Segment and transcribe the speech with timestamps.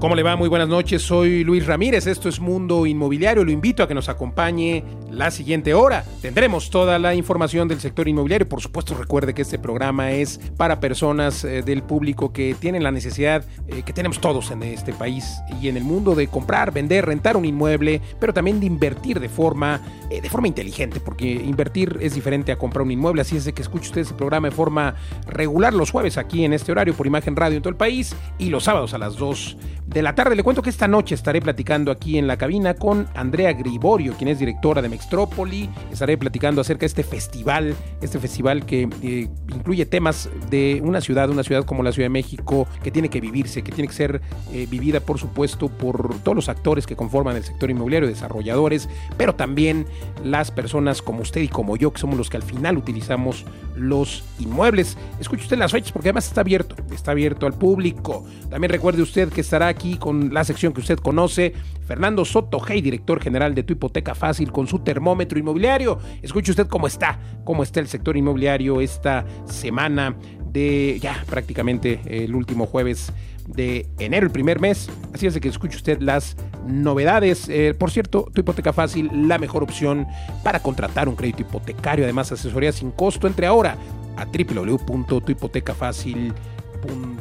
[0.00, 0.36] ¿Cómo le va?
[0.36, 4.08] Muy buenas noches, soy Luis Ramírez, esto es Mundo Inmobiliario, lo invito a que nos
[4.08, 6.04] acompañe la siguiente hora.
[6.22, 10.78] Tendremos toda la información del sector inmobiliario, por supuesto recuerde que este programa es para
[10.78, 15.38] personas eh, del público que tienen la necesidad eh, que tenemos todos en este país
[15.60, 19.28] y en el mundo de comprar, vender, rentar un inmueble, pero también de invertir de
[19.28, 23.44] forma, eh, de forma inteligente, porque invertir es diferente a comprar un inmueble, así es
[23.44, 24.94] de que escuche usted este programa de forma
[25.26, 28.50] regular los jueves aquí en este horario por Imagen Radio en todo el país y
[28.50, 29.56] los sábados a las 2
[29.88, 30.36] de la tarde.
[30.36, 34.28] Le cuento que esta noche estaré platicando aquí en la cabina con Andrea Griborio, quien
[34.28, 35.68] es directora de Mextrópoli.
[35.90, 41.30] Estaré platicando acerca de este festival, este festival que eh, incluye temas de una ciudad,
[41.30, 44.20] una ciudad como la Ciudad de México, que tiene que vivirse, que tiene que ser
[44.52, 49.34] eh, vivida, por supuesto, por todos los actores que conforman el sector inmobiliario, desarrolladores, pero
[49.34, 49.86] también
[50.22, 54.24] las personas como usted y como yo, que somos los que al final utilizamos los
[54.38, 54.96] inmuebles.
[55.20, 58.26] Escuche usted las fechas porque además está abierto, está abierto al público.
[58.50, 61.52] También recuerde usted que estará aquí con la sección que usted conoce,
[61.86, 66.00] Fernando Soto Hey, director general de Tu Hipoteca Fácil, con su termómetro inmobiliario.
[66.20, 70.16] Escuche usted cómo está, cómo está el sector inmobiliario esta semana
[70.50, 73.12] de ya prácticamente el último jueves
[73.46, 74.90] de enero, el primer mes.
[75.14, 77.48] Así es que escuche usted las novedades.
[77.48, 80.08] Eh, por cierto, tu hipoteca fácil, la mejor opción
[80.42, 82.04] para contratar un crédito hipotecario.
[82.04, 83.28] Además, asesoría sin costo.
[83.28, 83.76] Entre ahora
[84.16, 87.17] a www.tuhipotecafacil.com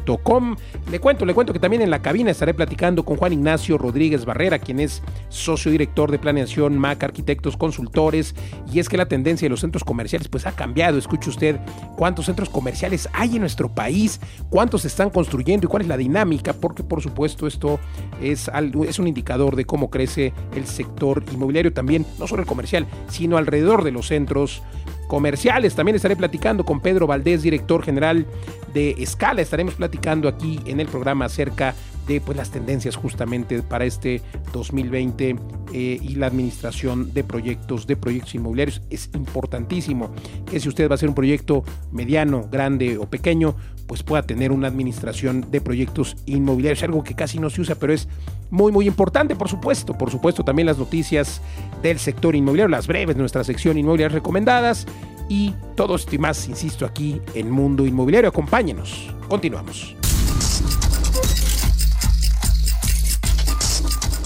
[0.89, 4.23] le cuento, le cuento que también en la cabina estaré platicando con Juan Ignacio Rodríguez
[4.23, 8.33] Barrera, quien es socio director de planeación MAC Arquitectos Consultores.
[8.71, 10.97] Y es que la tendencia de los centros comerciales pues ha cambiado.
[10.97, 11.59] Escuche usted
[11.97, 15.97] cuántos centros comerciales hay en nuestro país, cuántos se están construyendo y cuál es la
[15.97, 17.79] dinámica, porque por supuesto esto
[18.21, 18.49] es,
[18.87, 23.37] es un indicador de cómo crece el sector inmobiliario también, no solo el comercial, sino
[23.37, 24.61] alrededor de los centros
[25.07, 25.75] comerciales.
[25.75, 28.25] También estaré platicando con Pedro Valdés, director general
[28.73, 29.41] de Escala.
[29.41, 31.73] Estaremos platicando aquí en el programa acerca
[32.07, 34.21] de pues, las tendencias justamente para este
[34.53, 35.35] 2020
[35.73, 38.81] eh, y la administración de proyectos, de proyectos inmobiliarios.
[38.89, 40.11] Es importantísimo
[40.49, 43.55] que si usted va a hacer un proyecto mediano, grande o pequeño,
[43.87, 47.93] pues pueda tener una administración de proyectos inmobiliarios, algo que casi no se usa, pero
[47.93, 48.07] es
[48.51, 49.97] muy, muy importante, por supuesto.
[49.97, 51.41] Por supuesto, también las noticias
[51.81, 54.85] del sector inmobiliario, las breves, nuestra sección inmobiliarias recomendadas
[55.29, 58.29] y todo esto y más, insisto, aquí en Mundo Inmobiliario.
[58.29, 59.13] Acompáñenos.
[59.27, 59.95] Continuamos.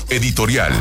[0.10, 0.74] Editorial.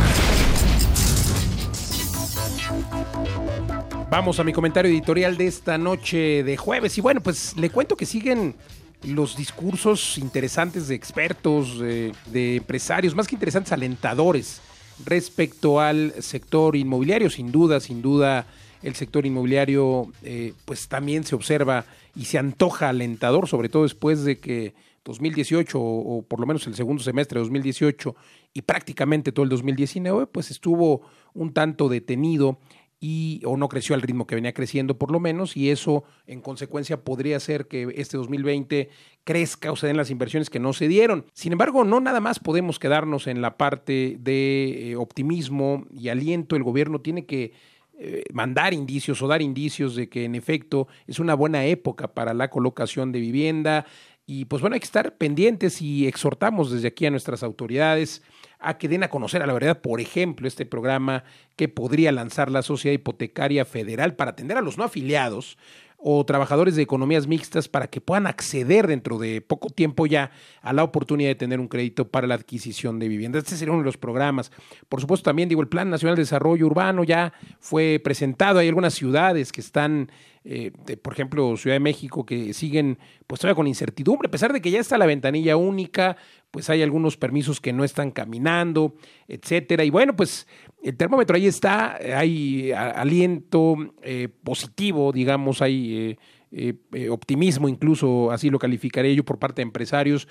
[4.10, 6.98] Vamos a mi comentario editorial de esta noche de jueves.
[6.98, 8.56] Y bueno, pues le cuento que siguen
[9.04, 12.12] los discursos interesantes de expertos, de,
[12.56, 14.62] empresarios, más que interesantes, alentadores
[15.04, 17.30] respecto al sector inmobiliario.
[17.30, 18.46] Sin duda, sin duda,
[18.82, 21.84] el sector inmobiliario eh, pues también se observa
[22.16, 26.66] y se antoja alentador, sobre todo después de que 2018 o, o, por lo menos
[26.66, 28.16] el segundo semestre de 2018
[28.54, 32.58] y prácticamente todo el 2019 pues estuvo un tanto detenido
[33.00, 36.42] y o no creció al ritmo que venía creciendo por lo menos y eso en
[36.42, 38.90] consecuencia podría hacer que este 2020
[39.24, 41.24] crezca o se den las inversiones que no se dieron.
[41.32, 46.56] Sin embargo, no nada más podemos quedarnos en la parte de eh, optimismo y aliento,
[46.56, 47.52] el gobierno tiene que
[47.98, 52.34] eh, mandar indicios o dar indicios de que en efecto es una buena época para
[52.34, 53.86] la colocación de vivienda
[54.26, 58.22] y pues bueno, hay que estar pendientes y exhortamos desde aquí a nuestras autoridades
[58.60, 61.24] a que den a conocer a la verdad, por ejemplo, este programa
[61.56, 65.56] que podría lanzar la Sociedad Hipotecaria Federal para atender a los no afiliados
[66.02, 70.30] o trabajadores de economías mixtas para que puedan acceder dentro de poco tiempo ya
[70.62, 73.38] a la oportunidad de tener un crédito para la adquisición de vivienda.
[73.38, 74.50] Este sería uno de los programas.
[74.88, 78.58] Por supuesto, también digo, el Plan Nacional de Desarrollo Urbano ya fue presentado.
[78.60, 80.10] Hay algunas ciudades que están,
[80.44, 80.72] eh,
[81.02, 84.70] por ejemplo, Ciudad de México, que siguen pues todavía con incertidumbre, a pesar de que
[84.70, 86.16] ya está la ventanilla única,
[86.50, 88.94] pues hay algunos permisos que no están caminando,
[89.28, 89.84] etcétera.
[89.84, 90.46] Y bueno, pues
[90.82, 96.16] el termómetro ahí está, hay aliento eh, positivo, digamos, hay
[96.52, 100.26] eh, eh, optimismo, incluso así lo calificaré yo por parte de empresarios.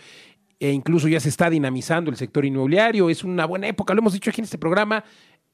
[0.59, 4.11] E incluso ya se está dinamizando el sector inmobiliario, es una buena época, lo hemos
[4.11, 5.05] dicho aquí en este programa,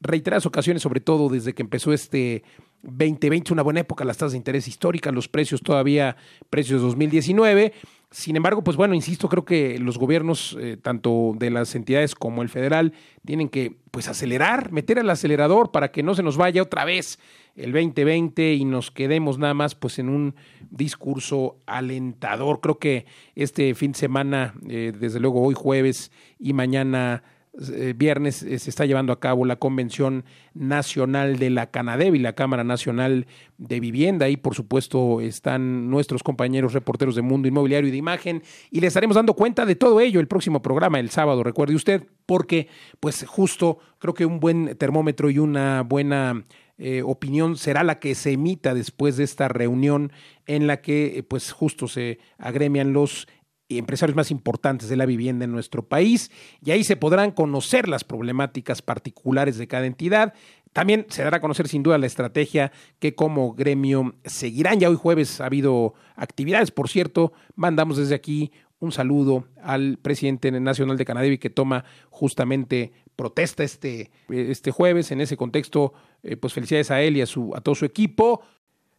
[0.01, 2.43] reiteradas ocasiones, sobre todo desde que empezó este
[2.81, 6.17] 2020, una buena época, las tasas de interés históricas, los precios todavía,
[6.49, 7.73] precios 2019,
[8.15, 12.43] Sin embargo, pues bueno, insisto, creo que los gobiernos, eh, tanto de las entidades como
[12.43, 12.93] el federal,
[13.25, 17.19] tienen que pues acelerar, meter el acelerador para que no se nos vaya otra vez
[17.57, 20.33] el 2020 y nos quedemos nada más pues en un
[20.69, 22.61] discurso alentador.
[22.61, 26.09] Creo que este fin de semana, eh, desde luego hoy jueves
[26.39, 27.21] y mañana
[27.57, 32.33] eh, viernes eh, se está llevando a cabo la Convención Nacional de la Canadevi, la
[32.33, 34.27] Cámara Nacional de Vivienda.
[34.29, 38.43] Y por supuesto están nuestros compañeros reporteros de Mundo Inmobiliario y de Imagen.
[38.71, 42.05] Y les estaremos dando cuenta de todo ello el próximo programa, el sábado, recuerde usted,
[42.25, 42.67] porque
[42.99, 46.45] pues justo creo que un buen termómetro y una buena
[46.77, 50.11] eh, opinión será la que se emita después de esta reunión
[50.45, 53.27] en la que pues justo se agremian los
[53.69, 56.31] empresarios más importantes de la vivienda en nuestro país
[56.63, 60.33] y ahí se podrán conocer las problemáticas particulares de cada entidad.
[60.73, 64.79] También se dará a conocer sin duda la estrategia que como gremio seguirán.
[64.79, 70.51] Ya hoy jueves ha habido actividades, por cierto, mandamos desde aquí un saludo al presidente
[70.51, 75.11] nacional de Canadevi que toma justamente protesta este, este jueves.
[75.11, 78.41] En ese contexto, eh, pues felicidades a él y a, su, a todo su equipo.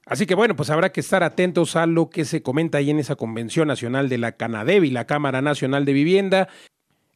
[0.06, 3.00] Así que bueno, pues habrá que estar atentos a lo que se comenta ahí en
[3.00, 6.48] esa Convención Nacional de la Canadevi, la Cámara Nacional de Vivienda.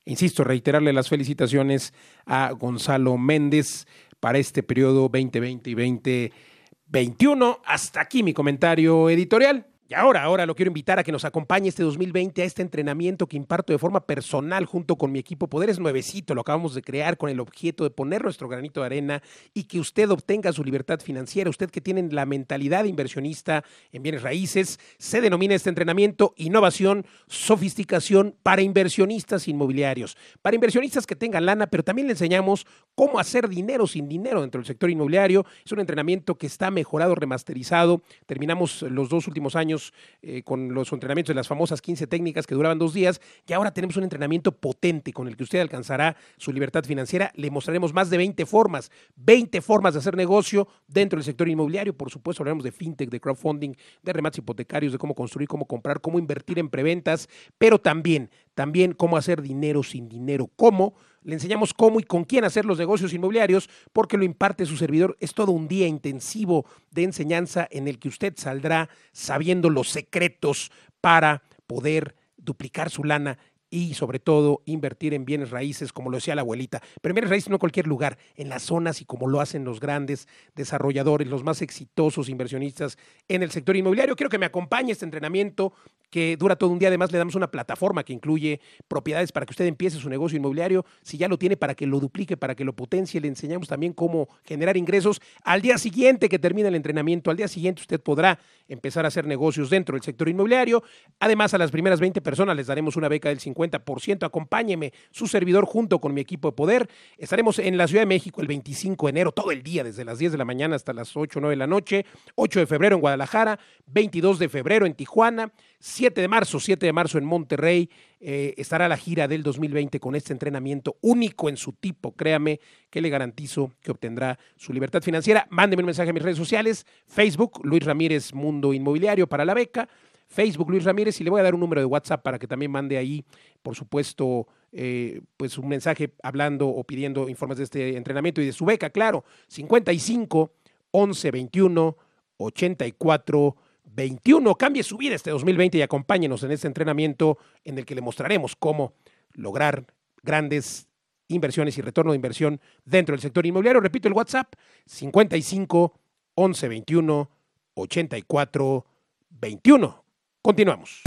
[0.05, 1.95] Insisto, reiterarle las felicitaciones
[2.27, 3.87] a Gonzalo Méndez
[4.19, 7.61] para este periodo 2020 y 2021.
[7.65, 9.70] Hasta aquí mi comentario editorial.
[9.91, 13.27] Y ahora, ahora lo quiero invitar a que nos acompañe este 2020 a este entrenamiento
[13.27, 16.83] que imparto de forma personal junto con mi equipo Poder es nuevecito, lo acabamos de
[16.83, 19.21] crear con el objeto de poner nuestro granito de arena
[19.53, 21.51] y que usted obtenga su libertad financiera.
[21.51, 28.37] Usted que tiene la mentalidad inversionista en bienes raíces, se denomina este entrenamiento innovación, sofisticación
[28.45, 30.17] para inversionistas inmobiliarios.
[30.41, 32.65] Para inversionistas que tengan lana, pero también le enseñamos
[32.95, 35.45] cómo hacer dinero sin dinero dentro del sector inmobiliario.
[35.65, 38.03] Es un entrenamiento que está mejorado, remasterizado.
[38.27, 39.80] Terminamos los dos últimos años
[40.23, 43.73] eh, con los entrenamientos de las famosas 15 técnicas que duraban dos días, y ahora
[43.73, 47.33] tenemos un entrenamiento potente con el que usted alcanzará su libertad financiera.
[47.35, 51.97] Le mostraremos más de 20 formas, 20 formas de hacer negocio dentro del sector inmobiliario.
[51.97, 56.01] Por supuesto, hablaremos de fintech, de crowdfunding, de remates hipotecarios, de cómo construir, cómo comprar,
[56.01, 57.29] cómo invertir en preventas,
[57.59, 62.45] pero también, también cómo hacer dinero sin dinero, cómo le enseñamos cómo y con quién
[62.45, 65.17] hacer los negocios inmobiliarios porque lo imparte su servidor.
[65.21, 70.71] Es todo un día intensivo de enseñanza en el que usted saldrá sabiendo los secretos
[71.01, 73.39] para poder duplicar su lana
[73.71, 76.83] y sobre todo invertir en bienes raíces, como lo decía la abuelita.
[77.01, 79.79] Pero bienes raíces no en cualquier lugar, en las zonas y como lo hacen los
[79.79, 84.17] grandes desarrolladores, los más exitosos inversionistas en el sector inmobiliario.
[84.17, 85.73] Quiero que me acompañe este entrenamiento
[86.11, 86.89] que dura todo un día.
[86.89, 90.85] Además, le damos una plataforma que incluye propiedades para que usted empiece su negocio inmobiliario.
[91.03, 93.21] Si ya lo tiene, para que lo duplique, para que lo potencie.
[93.21, 95.21] Le enseñamos también cómo generar ingresos.
[95.45, 99.27] Al día siguiente que termine el entrenamiento, al día siguiente usted podrá empezar a hacer
[99.27, 100.83] negocios dentro del sector inmobiliario.
[101.21, 104.25] Además, a las primeras 20 personas les daremos una beca del 50 50%.
[104.25, 106.89] Acompáñeme, su servidor, junto con mi equipo de poder.
[107.19, 110.19] Estaremos en la Ciudad de México el 25 de enero, todo el día, desde las
[110.19, 112.07] 10 de la mañana hasta las 8 o 9 de la noche.
[112.35, 116.93] 8 de febrero en Guadalajara, 22 de febrero en Tijuana, 7 de marzo, 7 de
[116.93, 117.91] marzo en Monterrey.
[118.23, 122.13] Eh, estará la gira del 2020 con este entrenamiento único en su tipo.
[122.13, 122.61] Créame
[122.91, 125.47] que le garantizo que obtendrá su libertad financiera.
[125.51, 129.89] Mándeme un mensaje a mis redes sociales, Facebook, Luis Ramírez Mundo Inmobiliario para la beca.
[130.31, 132.71] Facebook Luis Ramírez y le voy a dar un número de WhatsApp para que también
[132.71, 133.25] mande ahí,
[133.63, 138.53] por supuesto, eh, pues un mensaje hablando o pidiendo informes de este entrenamiento y de
[138.53, 140.53] su beca, claro, 55
[140.93, 141.97] 11 21
[142.37, 143.57] 84
[143.93, 144.55] 21.
[144.55, 148.55] Cambie su vida este 2020 y acompáñenos en este entrenamiento en el que le mostraremos
[148.55, 148.95] cómo
[149.33, 149.85] lograr
[150.23, 150.87] grandes
[151.27, 153.81] inversiones y retorno de inversión dentro del sector inmobiliario.
[153.81, 154.55] Repito el WhatsApp,
[154.87, 155.93] 55
[156.35, 157.31] 11 21
[157.75, 158.87] 84
[159.31, 160.10] 21.
[160.43, 161.03] Continuamos.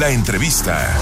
[0.00, 0.92] La entrevista.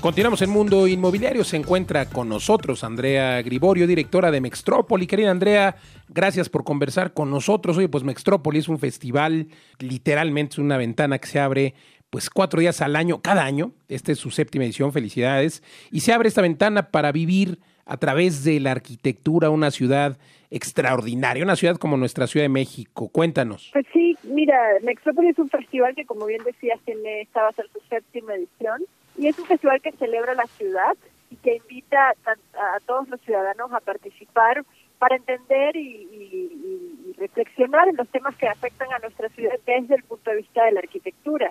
[0.00, 1.42] Continuamos en Mundo Inmobiliario.
[1.42, 5.08] Se encuentra con nosotros Andrea Griborio, directora de Mextrópoli.
[5.08, 5.74] Querida Andrea,
[6.08, 7.78] gracias por conversar con nosotros.
[7.78, 9.48] Oye, pues Mextrópoli es un festival,
[9.80, 11.74] literalmente es una ventana que se abre
[12.10, 13.72] pues cuatro días al año, cada año.
[13.88, 15.64] Esta es su séptima edición, felicidades.
[15.90, 17.58] Y se abre esta ventana para vivir
[17.90, 20.16] a través de la arquitectura una ciudad
[20.52, 23.08] extraordinaria, una ciudad como nuestra Ciudad de México.
[23.08, 23.70] Cuéntanos.
[23.72, 27.52] Pues sí, mira, Mexópolis es un festival que, como bien decías, tiene, esta va a
[27.52, 28.84] ser su séptima edición
[29.18, 30.96] y es un festival que celebra la ciudad
[31.30, 34.64] y que invita a, todos los ciudadanos a participar
[35.00, 40.30] para entender y, reflexionar en los temas que afectan a nuestra ciudad desde el punto
[40.30, 41.50] de vista de la arquitectura.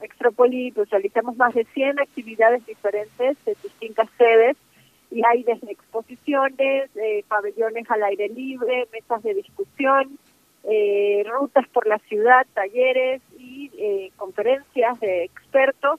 [0.00, 4.56] Mextrópoli, pues realizamos más de 100 actividades diferentes de distintas sedes
[5.18, 10.16] y hay desde exposiciones, eh, pabellones al aire libre, mesas de discusión,
[10.62, 15.98] eh, rutas por la ciudad, talleres y eh, conferencias de expertos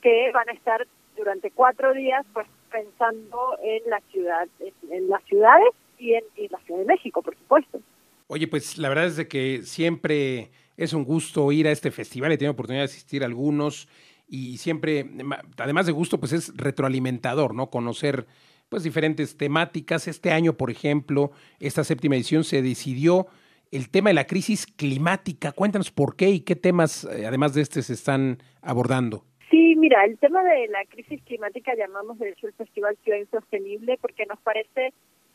[0.00, 5.70] que van a estar durante cuatro días pues pensando en la ciudad, en, las ciudades
[5.98, 7.80] y en, la Ciudad de México, por supuesto.
[8.28, 12.30] Oye, pues la verdad es de que siempre es un gusto ir a este festival,
[12.30, 13.88] he tenido oportunidad de asistir a algunos
[14.28, 15.10] y siempre,
[15.58, 17.68] además de gusto, pues es retroalimentador, ¿no?
[17.68, 18.26] Conocer
[18.72, 20.08] pues diferentes temáticas.
[20.08, 23.26] Este año, por ejemplo, esta séptima edición se decidió
[23.70, 25.52] el tema de la crisis climática.
[25.52, 29.24] Cuéntanos por qué y qué temas, eh, además de este, se están abordando.
[29.50, 33.98] Sí, mira, el tema de la crisis climática llamamos de hecho el Festival Ciudad Insostenible
[34.00, 34.94] porque nos parece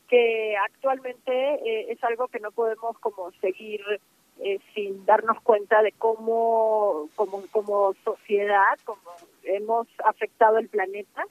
[0.10, 3.82] que actualmente eh, es algo que no podemos como seguir
[4.40, 9.12] eh, sin darnos cuenta de cómo, como, como sociedad, como
[9.44, 11.24] hemos afectado el planeta.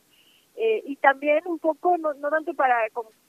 [0.57, 2.79] Eh, y también un poco, no, no tanto para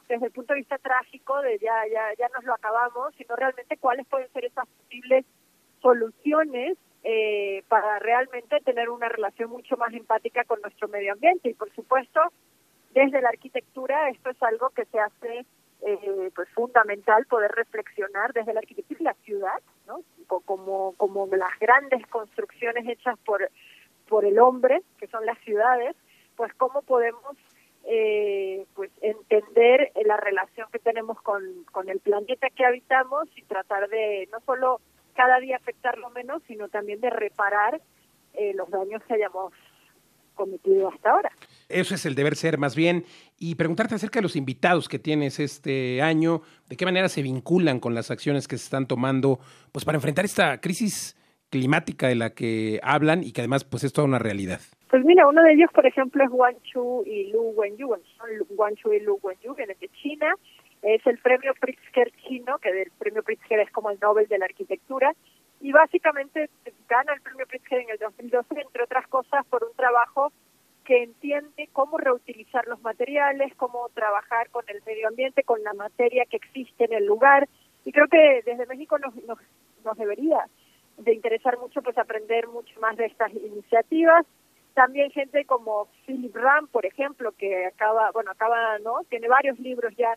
[0.08, 3.78] desde el punto de vista trágico, de ya, ya, ya nos lo acabamos, sino realmente
[3.78, 5.26] cuáles pueden ser esas posibles
[5.82, 11.50] soluciones eh, para realmente tener una relación mucho más empática con nuestro medio ambiente.
[11.50, 12.22] Y por supuesto,
[12.94, 15.46] desde la arquitectura esto es algo que se hace
[15.82, 20.02] eh, pues fundamental poder reflexionar desde la arquitectura y la ciudad, ¿no?
[20.28, 23.50] Como, como las grandes construcciones hechas por,
[24.08, 25.96] por el hombre, que son las ciudades,
[26.38, 27.36] pues cómo podemos
[27.84, 31.42] eh, pues entender la relación que tenemos con,
[31.72, 34.80] con el planeta que habitamos y tratar de no solo
[35.14, 37.82] cada día afectarlo menos, sino también de reparar
[38.34, 39.52] eh, los daños que hayamos
[40.36, 41.32] cometido hasta ahora.
[41.68, 43.06] Eso es el deber ser más bien.
[43.40, 47.80] Y preguntarte acerca de los invitados que tienes este año, de qué manera se vinculan
[47.80, 49.40] con las acciones que se están tomando
[49.72, 51.18] pues para enfrentar esta crisis
[51.50, 54.62] climática de la que hablan y que además pues es toda una realidad.
[54.90, 57.90] Pues mira, uno de ellos, por ejemplo, es Wang Chu y Lu Wenyu.
[58.18, 60.34] Son Wang Chu y Lu Wenyu, vienen de China.
[60.82, 64.46] Es el premio Pritzker chino, que el premio Pritzker es como el Nobel de la
[64.46, 65.14] arquitectura.
[65.60, 66.50] Y básicamente
[66.88, 70.32] gana el premio Pritzker en el 2012, entre otras cosas, por un trabajo
[70.86, 76.24] que entiende cómo reutilizar los materiales, cómo trabajar con el medio ambiente, con la materia
[76.30, 77.50] que existe en el lugar.
[77.84, 79.38] Y creo que desde México nos, nos,
[79.84, 80.46] nos debería
[80.98, 84.26] de interesar mucho pues aprender mucho más de estas iniciativas.
[84.78, 89.00] También gente como Philip Ram, por ejemplo, que acaba, bueno, acaba, ¿no?
[89.10, 90.16] Tiene varios libros ya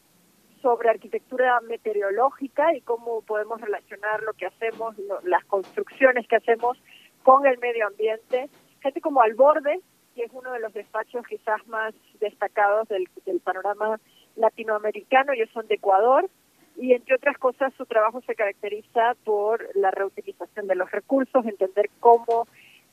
[0.61, 6.76] sobre arquitectura meteorológica y cómo podemos relacionar lo que hacemos, las construcciones que hacemos
[7.23, 8.50] con el medio ambiente.
[8.83, 9.81] Gente como Al Borde,
[10.14, 13.99] que es uno de los despachos quizás más destacados del, del panorama
[14.37, 16.29] latinoamericano, ellos son de Ecuador,
[16.76, 21.88] y entre otras cosas su trabajo se caracteriza por la reutilización de los recursos, entender
[21.99, 22.47] cómo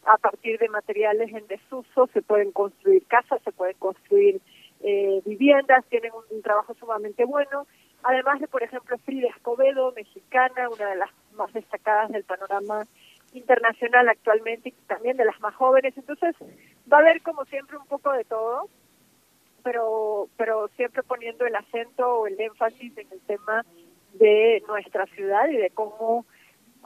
[0.06, 4.42] a partir de materiales en desuso se pueden construir casas, se pueden construir
[4.82, 7.68] eh, viviendas, tienen un, trabajo sumamente bueno.
[8.04, 12.86] Además de, por ejemplo, Frida Escobedo, mexicana, una de las más destacadas del panorama
[13.34, 15.98] internacional actualmente y también de las más jóvenes.
[15.98, 16.36] Entonces,
[16.92, 18.70] va a haber como siempre un poco de todo
[19.68, 23.66] pero, pero siempre poniendo el acento o el énfasis en el tema
[24.14, 26.26] de nuestra ciudad y de cómo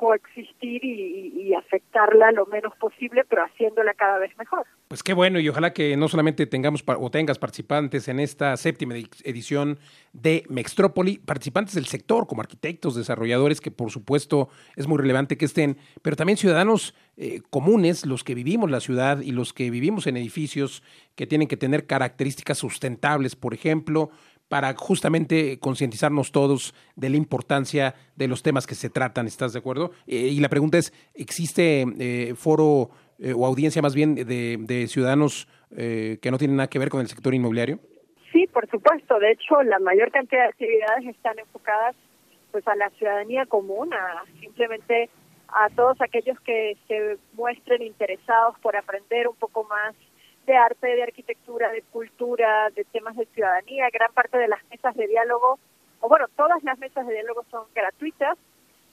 [0.01, 4.65] coexistir y, afectarla lo menos posible, pero haciéndola cada vez mejor.
[4.87, 8.95] Pues qué bueno y ojalá que no solamente tengamos o tengas participantes en esta séptima
[8.95, 9.77] edición
[10.13, 15.45] de Mextrópoli, participantes del sector como arquitectos, desarrolladores, que por supuesto es muy relevante que
[15.45, 20.07] estén, pero también ciudadanos eh, comunes, los que vivimos la ciudad y los que vivimos
[20.07, 20.81] en edificios
[21.15, 24.09] que tienen que tener características sustentables, por ejemplo,
[24.51, 29.59] para justamente concientizarnos todos de la importancia de los temas que se tratan, ¿estás de
[29.59, 29.91] acuerdo?
[30.07, 35.47] Eh, y la pregunta es, ¿existe eh, foro eh, o audiencia más bien de, ciudadanos
[35.69, 37.79] que no tienen nada que ver con el sector inmobiliario?
[38.33, 39.19] Sí, por supuesto.
[39.19, 41.95] De hecho, la mayor cantidad de actividades están enfocadas
[42.51, 45.09] pues a la ciudadanía común, a simplemente
[45.47, 49.95] a todos aquellos que se muestren interesados por aprender un poco más
[50.45, 53.89] de arte, de arquitectura, de cultura, de temas de ciudadanía.
[53.91, 55.59] Gran parte de las mesas de diálogo,
[55.99, 58.37] o bueno, todas las mesas de diálogo son gratuitas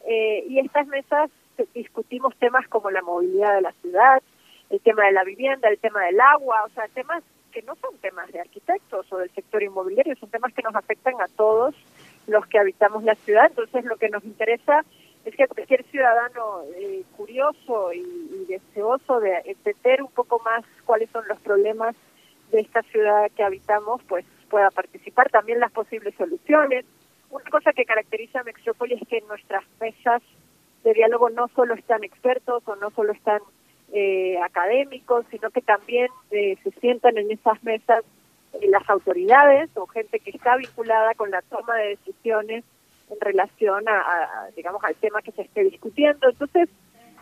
[0.06, 1.30] eh, y estas mesas
[1.74, 4.22] discutimos temas como la movilidad de la ciudad,
[4.70, 7.96] el tema de la vivienda, el tema del agua, o sea, temas que no son
[7.98, 11.74] temas de arquitectos o del sector inmobiliario, son temas que nos afectan a todos
[12.26, 13.46] los que habitamos la ciudad.
[13.46, 14.84] Entonces, lo que nos interesa
[15.24, 21.26] es que cualquier ciudadano eh, curioso y, deseoso de entender un poco más cuáles son
[21.28, 21.94] los problemas
[22.50, 26.86] de esta ciudad que habitamos, pues pueda participar, también las posibles soluciones.
[27.30, 30.22] Una cosa que caracteriza a Mextrópoli es que en nuestras mesas
[30.82, 33.40] de diálogo no solo están expertos o no solo están
[33.92, 38.02] eh, académicos, sino que también eh, se sientan en esas mesas
[38.62, 42.64] las autoridades o gente que está vinculada con la toma de decisiones
[43.10, 46.28] en relación a, digamos, al tema que se esté discutiendo.
[46.28, 46.68] Entonces,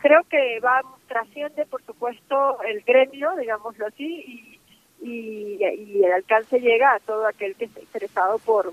[0.01, 4.61] creo que va trasciende, por supuesto, el gremio, digámoslo así,
[5.01, 8.73] y, y, el alcance llega a todo aquel que esté interesado por,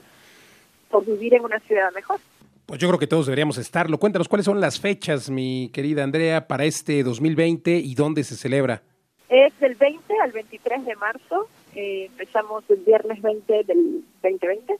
[0.90, 2.20] por vivir en una ciudad mejor.
[2.66, 3.98] Pues yo creo que todos deberíamos estarlo.
[4.00, 8.82] Cuéntanos cuáles son las fechas, mi querida Andrea, para este 2020 y dónde se celebra.
[9.30, 11.48] Es del 20 al 23 de marzo.
[11.76, 14.76] Eh, empezamos el viernes 20 del 2020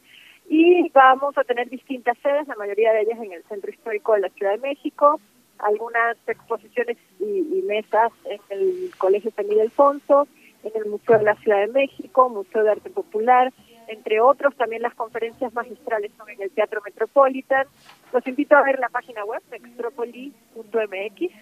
[0.50, 4.22] y vamos a tener distintas sedes, la mayoría de ellas en el Centro Histórico de
[4.22, 5.20] la Ciudad de México,
[5.60, 10.28] algunas exposiciones y, mesas en el Colegio San Alfonso,
[10.64, 13.52] en el Museo de la Ciudad de México, Museo de Arte Popular,
[13.88, 17.68] entre otros, también las conferencias magistrales son en el Teatro Metropolitan.
[18.12, 21.34] Los invito a ver la página web, metropoli.mx,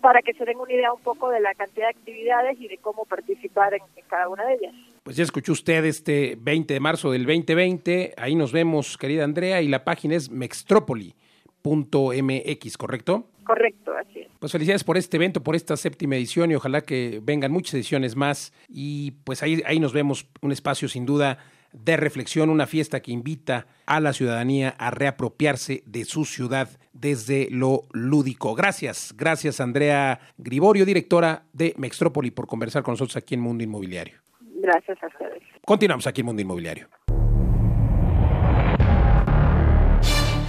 [0.00, 2.78] para que se den una idea un poco de la cantidad de actividades y de
[2.78, 4.74] cómo participar en, cada una de ellas.
[5.08, 9.62] Pues ya escuchó usted este 20 de marzo del 2020, ahí nos vemos, querida Andrea,
[9.62, 13.30] y la página es mextropoli.mx, ¿correcto?
[13.42, 14.28] Correcto, así es.
[14.38, 18.16] Pues felicidades por este evento, por esta séptima edición y ojalá que vengan muchas ediciones
[18.16, 21.38] más y pues ahí, ahí nos vemos un espacio sin duda
[21.72, 27.48] de reflexión, una fiesta que invita a la ciudadanía a reapropiarse de su ciudad desde
[27.50, 28.54] lo lúdico.
[28.54, 34.27] Gracias, gracias Andrea Griborio, directora de Mextrópoli, por conversar con nosotros aquí en Mundo Inmobiliario.
[34.68, 35.42] Gracias a ustedes.
[35.64, 36.88] Continuamos aquí en Mundo Inmobiliario.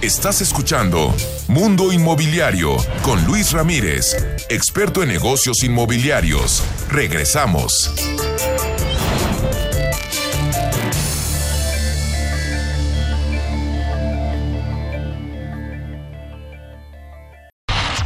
[0.02, 1.14] Estás escuchando
[1.48, 4.14] Mundo Inmobiliario con Luis Ramírez,
[4.50, 6.62] experto en negocios inmobiliarios.
[6.90, 7.94] Regresamos.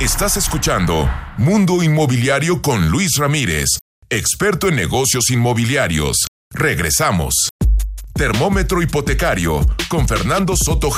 [0.01, 3.79] Estás escuchando Mundo Inmobiliario con Luis Ramírez,
[4.17, 6.29] experto en negocios inmobiliarios.
[6.53, 7.51] Regresamos.
[8.15, 10.89] Termómetro hipotecario con Fernando Soto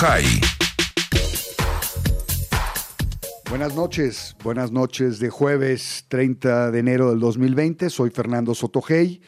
[3.49, 7.89] Buenas noches, buenas noches de jueves 30 de enero del 2020.
[7.89, 9.23] Soy Fernando Sotogey.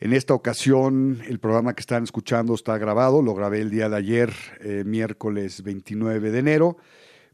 [0.00, 3.20] En esta ocasión, el programa que están escuchando está grabado.
[3.20, 6.78] Lo grabé el día de ayer, eh, miércoles 29 de enero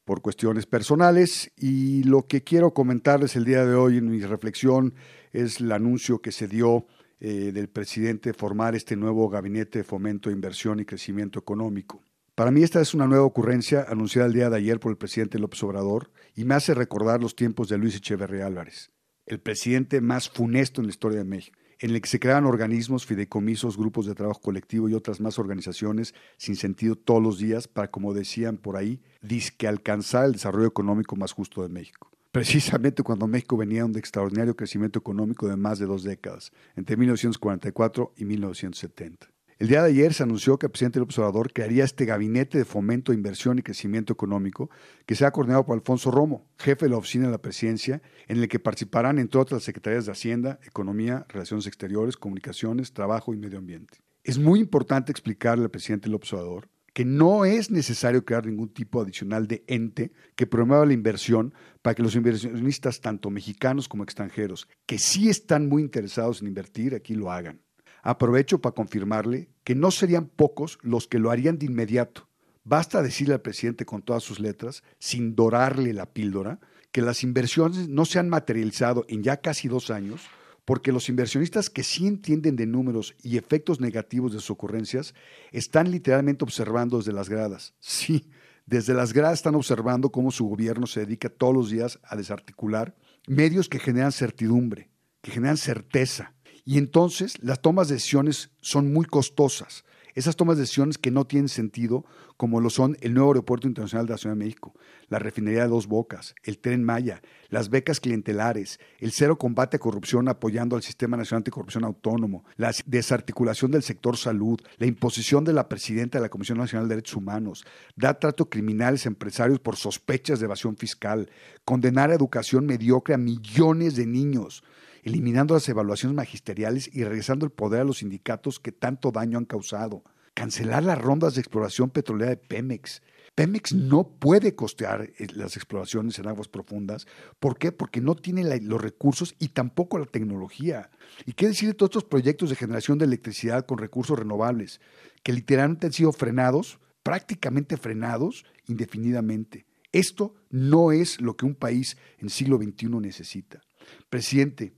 [0.05, 4.95] por cuestiones personales y lo que quiero comentarles el día de hoy en mi reflexión
[5.33, 6.87] es el anuncio que se dio
[7.21, 12.03] eh, del presidente de formar este nuevo gabinete de fomento, inversión y crecimiento económico.
[12.35, 15.38] Para mí esta es una nueva ocurrencia anunciada el día de ayer por el presidente
[15.38, 18.93] López Obrador y me hace recordar los tiempos de Luis Echeverría Álvarez,
[19.27, 23.07] el presidente más funesto en la historia de México en el que se crean organismos,
[23.07, 27.91] fideicomisos, grupos de trabajo colectivo y otras más organizaciones sin sentido todos los días para,
[27.91, 32.08] como decían por ahí, disque alcanzar el desarrollo económico más justo de México.
[32.31, 36.99] Precisamente cuando México venía de un extraordinario crecimiento económico de más de dos décadas, entre
[36.99, 39.29] 1944 y 1970.
[39.59, 42.64] El día de ayer se anunció que el presidente López Obrador crearía este gabinete de
[42.67, 44.71] fomento, inversión y crecimiento económico
[45.07, 48.49] que será coordinado por Alfonso Romo, jefe de la oficina de la presidencia, en el
[48.49, 53.99] que participarán entre otras secretarías de Hacienda, Economía, Relaciones Exteriores, Comunicaciones, Trabajo y Medio Ambiente.
[54.23, 59.01] Es muy importante explicarle al presidente López Obrador que no es necesario crear ningún tipo
[59.01, 64.67] adicional de ente que promueva la inversión para que los inversionistas, tanto mexicanos como extranjeros,
[64.85, 67.61] que sí están muy interesados en invertir, aquí lo hagan.
[68.03, 72.29] Aprovecho para confirmarle que no serían pocos los que lo harían de inmediato.
[72.65, 76.59] Basta decirle al presidente con todas sus letras, sin dorarle la píldora,
[76.91, 80.23] que las inversiones no se han materializado en ya casi dos años,
[80.68, 85.14] porque los inversionistas que sí entienden de números y efectos negativos de sus ocurrencias
[85.50, 87.72] están literalmente observando desde las gradas.
[87.81, 88.28] Sí,
[88.66, 92.94] desde las gradas están observando cómo su gobierno se dedica todos los días a desarticular
[93.26, 94.90] medios que generan certidumbre,
[95.22, 96.35] que generan certeza,
[96.66, 99.87] y entonces las tomas de decisiones son muy costosas.
[100.18, 102.04] Esas tomas de decisiones que no tienen sentido,
[102.37, 104.74] como lo son el nuevo aeropuerto internacional de la Ciudad de México,
[105.09, 109.78] la refinería de Dos Bocas, el tren Maya, las becas clientelares, el cero combate a
[109.78, 115.52] corrupción apoyando al Sistema Nacional Anticorrupción Autónomo, la desarticulación del sector salud, la imposición de
[115.52, 119.76] la presidenta de la Comisión Nacional de Derechos Humanos, dar trato criminales a empresarios por
[119.76, 121.31] sospechas de evasión fiscal,
[121.64, 124.64] condenar a educación mediocre a millones de niños,
[125.09, 129.44] eliminando las evaluaciones magisteriales y regresando el poder a los sindicatos que tanto daño han
[129.44, 133.03] causado, cancelar las rondas de exploración petrolera de Pemex.
[133.35, 137.07] Pemex no puede costear eh, las exploraciones en aguas profundas.
[137.38, 137.73] ¿Por qué?
[137.73, 140.90] Porque no tiene los recursos y tampoco la tecnología.
[141.25, 144.81] ¿Y qué decir de todos estos proyectos de generación de electricidad con recursos renovables
[145.23, 149.66] que literalmente han sido frenados, prácticamente frenados indefinidamente?
[149.92, 153.62] Esto no es lo que un país en siglo XXI necesita.
[154.11, 154.75] Presidente,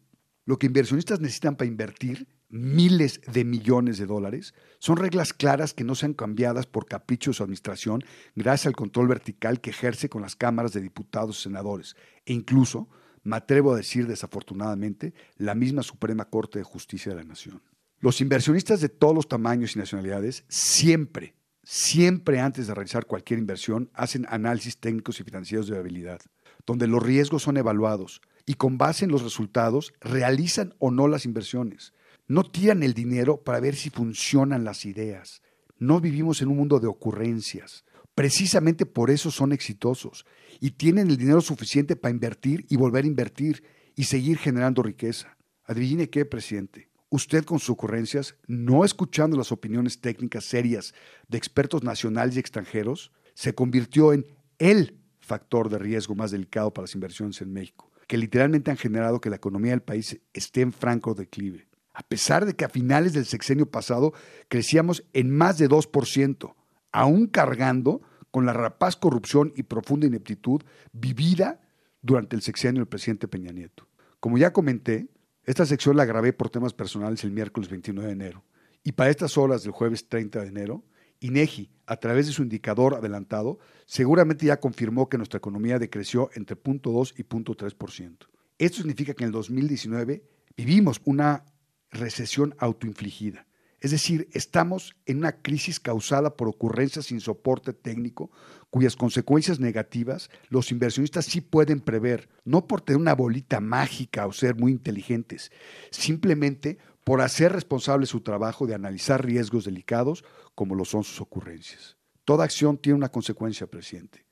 [0.50, 5.84] lo que inversionistas necesitan para invertir miles de millones de dólares, son reglas claras que
[5.84, 8.02] no sean cambiadas por capricho de su administración
[8.34, 11.94] gracias al control vertical que ejerce con las cámaras de diputados y senadores,
[12.26, 12.88] e incluso,
[13.22, 17.62] me atrevo a decir desafortunadamente, la misma Suprema Corte de Justicia de la Nación.
[18.00, 23.88] Los inversionistas de todos los tamaños y nacionalidades siempre, siempre antes de realizar cualquier inversión,
[23.94, 26.20] hacen análisis técnicos y financieros de viabilidad,
[26.66, 31.24] donde los riesgos son evaluados y con base en los resultados realizan o no las
[31.24, 31.92] inversiones.
[32.26, 35.40] No tiran el dinero para ver si funcionan las ideas.
[35.78, 37.84] No vivimos en un mundo de ocurrencias.
[38.16, 40.26] Precisamente por eso son exitosos
[40.58, 43.62] y tienen el dinero suficiente para invertir y volver a invertir
[43.94, 45.36] y seguir generando riqueza.
[45.62, 50.92] Adivine qué, presidente usted con sus ocurrencias, no escuchando las opiniones técnicas serias
[51.28, 54.26] de expertos nacionales y extranjeros, se convirtió en
[54.58, 59.20] el factor de riesgo más delicado para las inversiones en México, que literalmente han generado
[59.20, 61.68] que la economía del país esté en franco declive.
[61.94, 64.12] A pesar de que a finales del sexenio pasado
[64.48, 66.56] crecíamos en más de 2%,
[66.90, 71.60] aún cargando con la rapaz corrupción y profunda ineptitud vivida
[72.02, 73.86] durante el sexenio del presidente Peña Nieto.
[74.18, 75.06] Como ya comenté,
[75.44, 78.44] esta sección la grabé por temas personales el miércoles 29 de enero.
[78.82, 80.82] Y para estas horas del jueves 30 de enero,
[81.20, 86.56] INEGI, a través de su indicador adelantado, seguramente ya confirmó que nuestra economía decreció entre
[86.56, 88.26] 0.2 y 0.3%.
[88.58, 90.22] Esto significa que en el 2019
[90.56, 91.44] vivimos una
[91.90, 93.46] recesión autoinfligida.
[93.80, 98.30] Es decir, estamos en una crisis causada por ocurrencias sin soporte técnico,
[98.68, 104.32] cuyas consecuencias negativas los inversionistas sí pueden prever, no por tener una bolita mágica o
[104.32, 105.50] ser muy inteligentes,
[105.90, 111.96] simplemente por hacer responsable su trabajo de analizar riesgos delicados como lo son sus ocurrencias.
[112.24, 114.26] Toda acción tiene una consecuencia, presidente.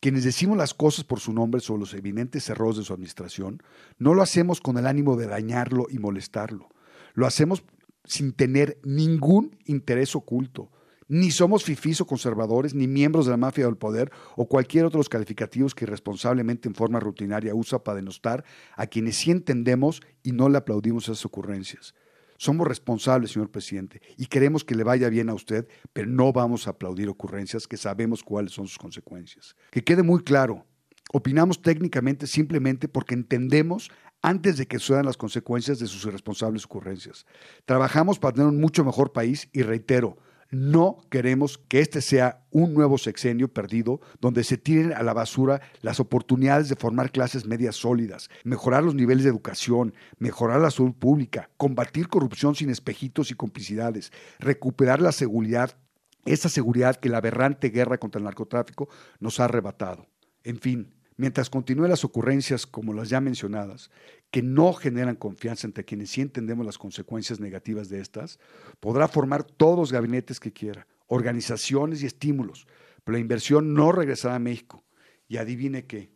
[0.00, 3.62] Quienes decimos las cosas por su nombre sobre los evidentes errores de su administración,
[3.98, 6.68] no lo hacemos con el ánimo de dañarlo y molestarlo.
[7.12, 7.64] Lo hacemos
[8.04, 10.70] sin tener ningún interés oculto.
[11.06, 14.98] Ni somos fifís o conservadores, ni miembros de la mafia del poder o cualquier otro
[14.98, 18.44] de los calificativos que irresponsablemente en forma rutinaria usa para denostar
[18.76, 21.94] a quienes sí entendemos y no le aplaudimos esas ocurrencias.
[22.40, 26.66] Somos responsables, señor presidente, y queremos que le vaya bien a usted, pero no vamos
[26.66, 29.54] a aplaudir ocurrencias que sabemos cuáles son sus consecuencias.
[29.70, 30.64] Que quede muy claro,
[31.12, 33.90] opinamos técnicamente simplemente porque entendemos
[34.22, 37.26] antes de que sucedan las consecuencias de sus irresponsables ocurrencias.
[37.66, 40.16] Trabajamos para tener un mucho mejor país y reitero,
[40.50, 45.60] no queremos que este sea un nuevo sexenio perdido donde se tiren a la basura
[45.82, 50.92] las oportunidades de formar clases medias sólidas, mejorar los niveles de educación, mejorar la salud
[50.92, 55.76] pública, combatir corrupción sin espejitos y complicidades, recuperar la seguridad,
[56.24, 58.88] esa seguridad que la aberrante guerra contra el narcotráfico
[59.20, 60.06] nos ha arrebatado.
[60.42, 63.90] En fin, mientras continúen las ocurrencias como las ya mencionadas,
[64.30, 68.38] que no generan confianza entre quienes sí entendemos las consecuencias negativas de estas,
[68.80, 72.66] podrá formar todos los gabinetes que quiera, organizaciones y estímulos,
[73.04, 74.82] pero la inversión no regresará a México.
[75.28, 76.10] Y adivine qué,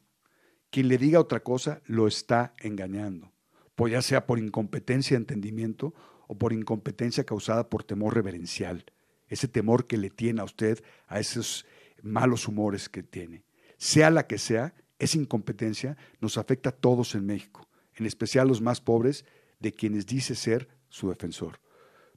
[0.71, 3.31] quien le diga otra cosa lo está engañando,
[3.75, 5.93] pues ya sea por incompetencia de entendimiento
[6.29, 8.87] o por incompetencia causada por temor reverencial,
[9.29, 11.67] ese temor que le tiene a usted a esos
[12.03, 13.45] malos humores que tiene.
[13.77, 18.61] Sea la que sea, esa incompetencia nos afecta a todos en México, en especial los
[18.61, 19.25] más pobres,
[19.61, 21.61] de quienes dice ser su defensor.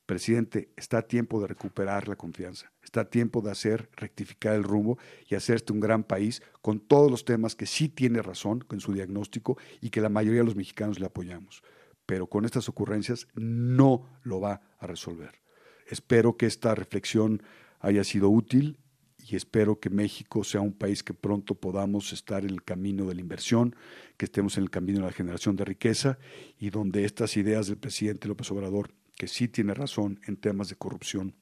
[0.05, 4.63] Presidente, está a tiempo de recuperar la confianza, está a tiempo de hacer rectificar el
[4.63, 4.97] rumbo
[5.27, 8.93] y hacerte un gran país con todos los temas que sí tiene razón en su
[8.93, 11.61] diagnóstico y que la mayoría de los mexicanos le apoyamos.
[12.05, 15.41] Pero con estas ocurrencias no lo va a resolver.
[15.87, 17.43] Espero que esta reflexión
[17.81, 18.79] haya sido útil
[19.29, 23.15] y espero que México sea un país que pronto podamos estar en el camino de
[23.15, 23.75] la inversión,
[24.15, 26.17] que estemos en el camino de la generación de riqueza
[26.57, 30.75] y donde estas ideas del presidente López Obrador, que sí tiene razón en temas de
[30.75, 31.35] corrupción,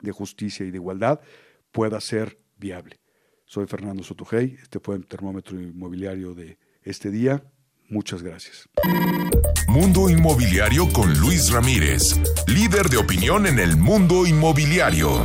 [0.00, 1.20] de justicia y de igualdad,
[1.70, 3.00] pueda ser viable.
[3.46, 7.44] Soy Fernando Sotogey, este fue el termómetro inmobiliario de este día.
[7.88, 8.68] Muchas gracias.
[9.68, 15.24] Mundo Inmobiliario con Luis Ramírez, líder de opinión en el mundo inmobiliario.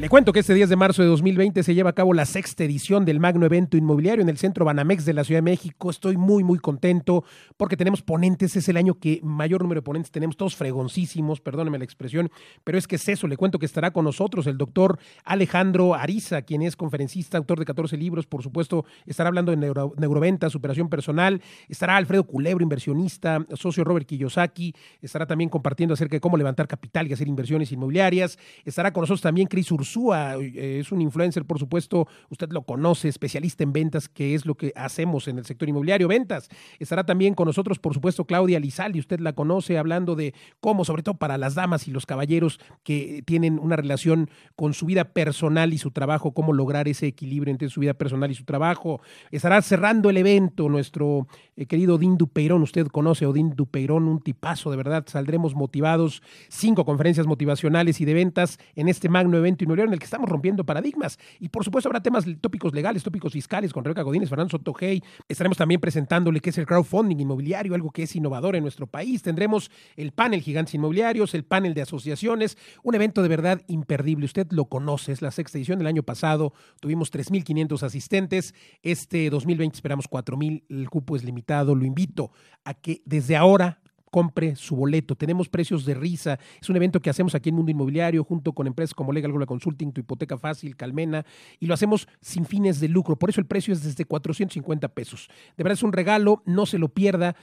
[0.00, 2.64] Le cuento que este 10 de marzo de 2020 se lleva a cabo la sexta
[2.64, 5.90] edición del Magno Evento Inmobiliario en el Centro Banamex de la Ciudad de México.
[5.90, 7.22] Estoy muy, muy contento
[7.58, 8.56] porque tenemos ponentes.
[8.56, 12.30] Es el año que mayor número de ponentes tenemos, todos fregoncísimos, perdóneme la expresión,
[12.64, 13.28] pero es que es eso.
[13.28, 17.66] Le cuento que estará con nosotros el doctor Alejandro Ariza, quien es conferencista, autor de
[17.66, 18.26] 14 libros.
[18.26, 19.58] Por supuesto, estará hablando de
[19.98, 21.42] neuroventa, superación personal.
[21.68, 24.74] Estará Alfredo Culebro, inversionista, socio Robert Kiyosaki.
[25.02, 28.38] Estará también compartiendo acerca de cómo levantar capital y hacer inversiones inmobiliarias.
[28.64, 32.62] Estará con nosotros también Cris Ursula Ursúa, eh, es un influencer, por supuesto, usted lo
[32.62, 36.48] conoce, especialista en ventas, que es lo que hacemos en el sector inmobiliario, ventas.
[36.78, 41.02] Estará también con nosotros, por supuesto, Claudia Lizaldi, usted la conoce, hablando de cómo, sobre
[41.02, 45.72] todo para las damas y los caballeros que tienen una relación con su vida personal
[45.72, 49.00] y su trabajo, cómo lograr ese equilibrio entre su vida personal y su trabajo.
[49.32, 51.26] Estará cerrando el evento nuestro
[51.56, 56.22] eh, querido Odín Dupeirón, usted conoce a Odín Dupeirón, un tipazo, de verdad, saldremos motivados,
[56.48, 60.28] cinco conferencias motivacionales y de ventas en este magno evento inmobiliario en el que estamos
[60.28, 61.18] rompiendo paradigmas.
[61.38, 65.02] Y por supuesto habrá temas tópicos legales, tópicos fiscales con Rebeca Godínez, Fernando Sotogey.
[65.28, 69.22] Estaremos también presentándole qué es el crowdfunding inmobiliario, algo que es innovador en nuestro país.
[69.22, 74.26] Tendremos el panel Gigantes Inmobiliarios, el panel de asociaciones, un evento de verdad imperdible.
[74.26, 76.52] Usted lo conoce, es la sexta edición del año pasado.
[76.80, 78.54] Tuvimos 3.500 asistentes.
[78.82, 80.64] Este 2020 esperamos 4.000.
[80.68, 81.74] El cupo es limitado.
[81.74, 82.32] Lo invito
[82.64, 85.16] a que desde ahora compre su boleto.
[85.16, 86.38] Tenemos precios de risa.
[86.60, 89.46] Es un evento que hacemos aquí en Mundo Inmobiliario junto con empresas como Legal Global
[89.46, 91.24] Consulting, Tu Hipoteca Fácil, Calmena,
[91.58, 93.16] y lo hacemos sin fines de lucro.
[93.16, 95.28] Por eso el precio es desde 450 pesos.
[95.56, 97.36] De verdad es un regalo, no se lo pierda,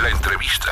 [0.01, 0.71] La entrevista.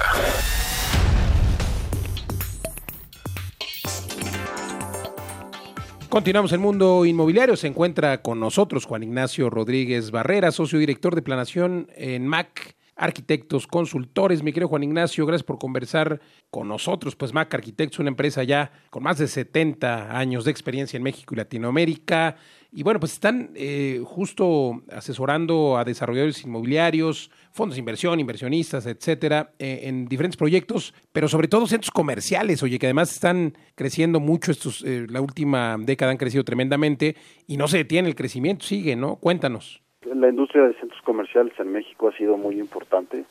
[6.09, 7.57] Continuamos el mundo inmobiliario.
[7.57, 13.67] Se encuentra con nosotros Juan Ignacio Rodríguez Barrera, socio director de planación en MAC arquitectos,
[13.67, 14.43] consultores.
[14.43, 17.15] Mi querido Juan Ignacio, gracias por conversar con nosotros.
[17.15, 21.35] Pues Mac Arquitectos, una empresa ya con más de 70 años de experiencia en México
[21.35, 22.37] y Latinoamérica.
[22.73, 29.53] Y bueno, pues están eh, justo asesorando a desarrolladores inmobiliarios, fondos de inversión, inversionistas, etcétera,
[29.59, 34.51] eh, en diferentes proyectos, pero sobre todo centros comerciales, oye, que además están creciendo mucho.
[34.51, 38.97] Estos, eh, la última década han crecido tremendamente y no se detiene el crecimiento, sigue,
[38.97, 39.17] ¿no?
[39.17, 39.86] Cuéntanos.
[40.17, 43.27] La industria de centros comerciales en México ha sido muy importante,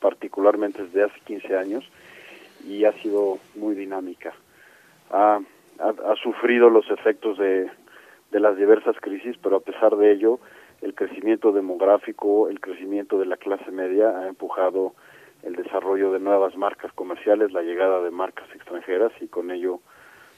[0.00, 1.84] particularmente desde hace 15 años,
[2.66, 4.32] y ha sido muy dinámica.
[5.10, 5.40] Ha,
[5.78, 7.70] ha, sufrido los efectos de,
[8.30, 10.40] de las diversas crisis, pero a pesar de ello,
[10.80, 14.94] el crecimiento demográfico, el crecimiento de la clase media ha empujado
[15.42, 19.80] el desarrollo de nuevas marcas comerciales, la llegada de marcas extranjeras y con ello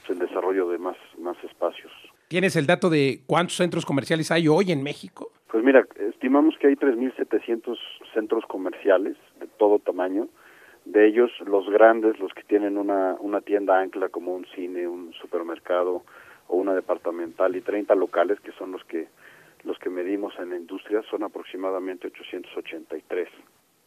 [0.05, 1.93] pues, el desarrollo de más, más espacios.
[2.27, 5.31] ¿Tienes el dato de cuántos centros comerciales hay hoy en México?
[5.55, 7.77] Pues mira, estimamos que hay 3.700
[8.13, 10.27] centros comerciales de todo tamaño.
[10.83, 15.13] De ellos, los grandes, los que tienen una, una tienda ancla como un cine, un
[15.13, 16.03] supermercado
[16.49, 19.07] o una departamental y 30 locales, que son los que
[19.63, 23.29] los que medimos en la industria, son aproximadamente 883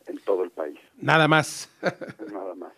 [0.06, 0.78] en todo el país.
[1.02, 1.70] Nada más.
[2.32, 2.72] Nada más.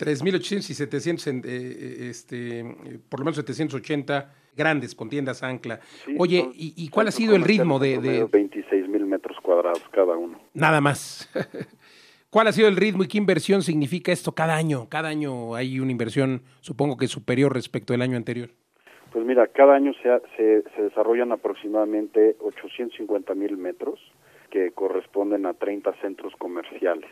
[0.00, 5.80] 3.800 y 700, eh, eh, este, eh, por lo menos 780 grandes con tiendas ancla.
[6.18, 7.98] Oye, ¿y, cuál ha sido el ritmo de...?
[7.98, 8.24] de...
[8.24, 10.38] 26 mil metros cuadrados cada uno.
[10.54, 11.30] Nada más.
[12.30, 14.88] ¿Cuál ha sido el ritmo y qué inversión significa esto cada año?
[14.88, 18.48] Cada año hay una inversión, supongo que superior respecto del año anterior.
[19.12, 24.00] Pues mira, cada año se, se, se desarrollan aproximadamente 850 mil metros
[24.50, 27.10] que corresponden a 30 centros comerciales.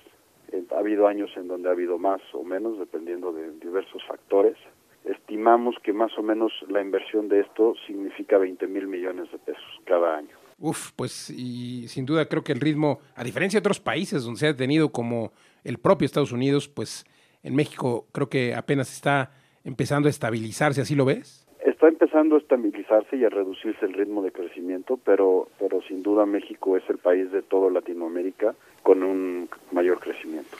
[0.52, 4.56] Eh, ha habido años en donde ha habido más o menos, dependiendo de diversos factores.
[5.04, 9.80] Estimamos que más o menos la inversión de esto significa 20 mil millones de pesos
[9.84, 10.36] cada año.
[10.58, 14.40] Uf, pues y sin duda creo que el ritmo, a diferencia de otros países donde
[14.40, 15.32] se ha tenido como
[15.64, 17.04] el propio Estados Unidos, pues
[17.42, 19.32] en México creo que apenas está
[19.64, 21.46] empezando a estabilizarse, ¿así lo ves?
[21.64, 26.26] Está empezando a estabilizarse y a reducirse el ritmo de crecimiento, pero, pero sin duda
[26.26, 30.56] México es el país de toda Latinoamérica con un mayor crecimiento.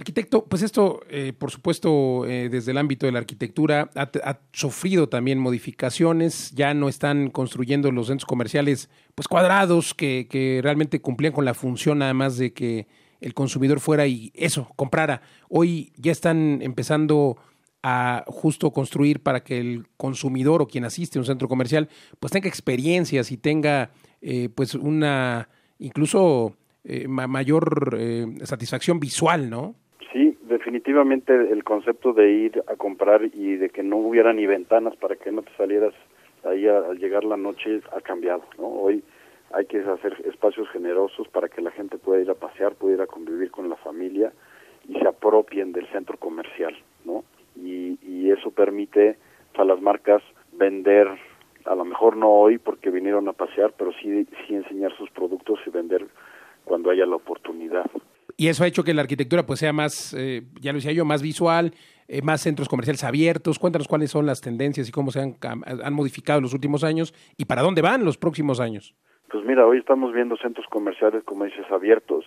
[0.00, 5.10] Arquitecto, pues esto, eh, por supuesto, eh, desde el ámbito de la arquitectura, ha, sufrido
[5.10, 6.52] también modificaciones.
[6.52, 11.52] Ya no están construyendo los centros comerciales, pues cuadrados, que, que realmente cumplían con la
[11.52, 12.86] función nada más de que
[13.20, 15.20] el consumidor fuera y eso, comprara.
[15.50, 17.36] Hoy ya están empezando
[17.82, 22.32] a justo construir para que el consumidor o quien asiste a un centro comercial, pues
[22.32, 23.90] tenga experiencias y tenga,
[24.22, 29.74] eh, pues, una incluso eh, mayor eh, satisfacción visual, ¿no?
[30.12, 34.96] Sí, definitivamente el concepto de ir a comprar y de que no hubiera ni ventanas
[34.96, 35.94] para que no te salieras
[36.44, 38.66] ahí al llegar la noche ha cambiado, ¿no?
[38.66, 39.04] Hoy
[39.52, 43.00] hay que hacer espacios generosos para que la gente pueda ir a pasear, pueda ir
[43.02, 44.32] a convivir con la familia
[44.88, 47.24] y se apropien del centro comercial, ¿no?
[47.56, 49.16] Y, y eso permite
[49.54, 51.08] a las marcas vender,
[51.66, 55.58] a lo mejor no hoy porque vinieron a pasear, pero sí, sí enseñar sus productos
[55.66, 56.06] y vender
[56.64, 57.90] cuando haya la oportunidad.
[58.40, 61.04] Y eso ha hecho que la arquitectura pues sea más, eh, ya lo decía yo,
[61.04, 61.74] más visual,
[62.08, 63.58] eh, más centros comerciales abiertos.
[63.58, 67.12] Cuéntanos cuáles son las tendencias y cómo se han, han modificado en los últimos años
[67.36, 68.94] y para dónde van los próximos años.
[69.30, 72.24] Pues mira, hoy estamos viendo centros comerciales, como dices, abiertos,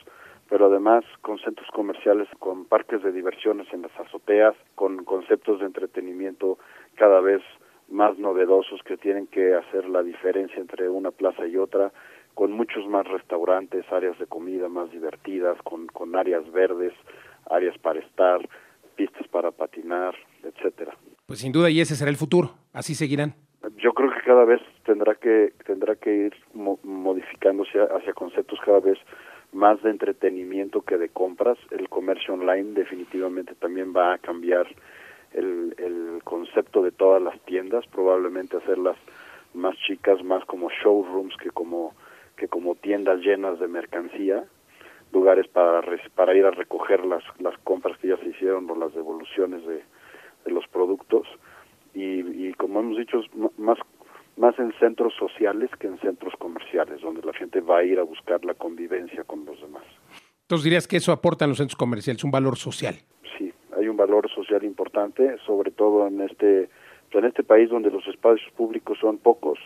[0.52, 5.66] pero además con centros comerciales, con parques de diversiones en las azoteas, con conceptos de
[5.66, 6.60] entretenimiento
[6.94, 7.42] cada vez
[7.90, 11.92] más novedosos que tienen que hacer la diferencia entre una plaza y otra,
[12.34, 16.94] con muchos más restaurantes, áreas de comida más divertidas, con, con áreas verdes,
[17.50, 18.48] áreas para estar,
[18.96, 20.96] pistas para patinar, etcétera.
[21.26, 23.34] Pues sin duda y ese será el futuro, así seguirán.
[23.78, 28.98] Yo creo que cada vez tendrá que tendrá que ir modificándose hacia conceptos cada vez
[29.54, 31.58] más de entretenimiento que de compras.
[31.72, 34.68] El comercio online definitivamente también va a cambiar
[35.32, 38.98] el, el concepto de todas las tiendas, probablemente hacerlas
[39.54, 41.94] más chicas, más como showrooms que como
[42.38, 44.44] que como tiendas llenas de mercancía,
[45.12, 45.82] lugares para
[46.16, 49.84] para ir a recoger las las compras que ya se hicieron o las devoluciones de,
[50.46, 51.28] de los productos
[51.94, 53.22] y, y como hemos dicho
[53.58, 53.78] más
[54.38, 58.04] más en centros sociales que en centros comerciales, donde la gente va a ir a
[58.04, 59.84] buscar la convivencia con los demás.
[60.42, 62.96] Entonces dirías que eso aporta en los centros comerciales, un valor social.
[63.38, 66.70] Sí, hay un valor social importante, sobre todo en este,
[67.12, 69.60] en este país donde los espacios públicos son pocos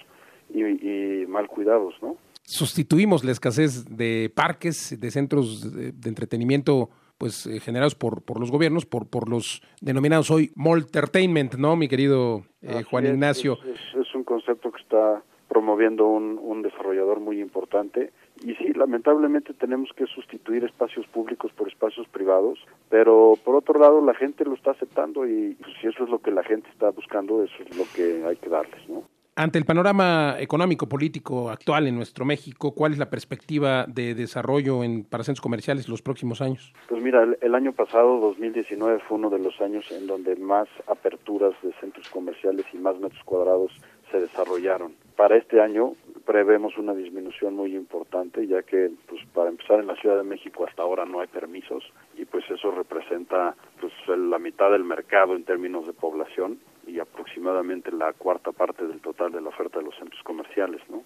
[0.53, 2.17] y, y mal cuidados, ¿no?
[2.49, 8.39] Sustituimos la escasez de parques, de centros de, de entretenimiento pues eh, generados por, por
[8.39, 13.57] los gobiernos, por, por los denominados hoy entertainment, ¿no, mi querido eh, Juan Ignacio?
[13.65, 18.13] Es, es, un concepto que está promoviendo un, un desarrollador muy importante
[18.45, 23.99] y sí, lamentablemente tenemos que sustituir espacios públicos por espacios privados, pero por otro lado
[23.99, 26.91] la gente lo está aceptando y pues, si eso es lo que la gente está
[26.91, 29.03] buscando, eso es lo que hay que darles, ¿no?
[29.39, 34.83] Ante el panorama económico político actual en nuestro México, ¿cuál es la perspectiva de desarrollo
[34.83, 36.73] en, para centros comerciales los próximos años?
[36.89, 40.67] Pues mira, el, el, año pasado, 2019, fue uno de los años en donde más
[40.87, 43.71] aperturas de centros comerciales y más metros cuadrados
[44.09, 44.95] se desarrollaron.
[45.15, 45.93] Para este año
[46.25, 50.65] prevemos una disminución muy importante, ya que pues para empezar en la Ciudad de México
[50.67, 51.83] hasta ahora no hay permisos
[52.17, 57.91] y pues eso representa pues la mitad del mercado en términos de población y aproximadamente
[57.91, 61.03] la cuarta parte del total de la oferta de los centros comerciales, ¿no?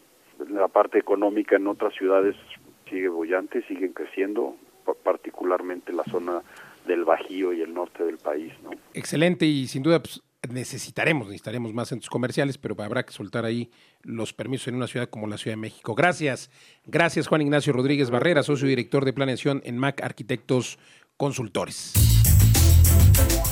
[0.49, 2.35] La parte económica en otras ciudades
[2.89, 4.55] sigue bollante, siguen creciendo,
[5.03, 6.41] particularmente la zona
[6.85, 8.53] del Bajío y el norte del país.
[8.93, 13.69] Excelente y sin duda pues, necesitaremos, necesitaremos más centros comerciales, pero habrá que soltar ahí
[14.01, 15.93] los permisos en una ciudad como la Ciudad de México.
[15.95, 16.49] Gracias,
[16.85, 20.79] gracias Juan Ignacio Rodríguez Barrera, socio director de planeación en MAC Arquitectos
[21.17, 22.20] Consultores.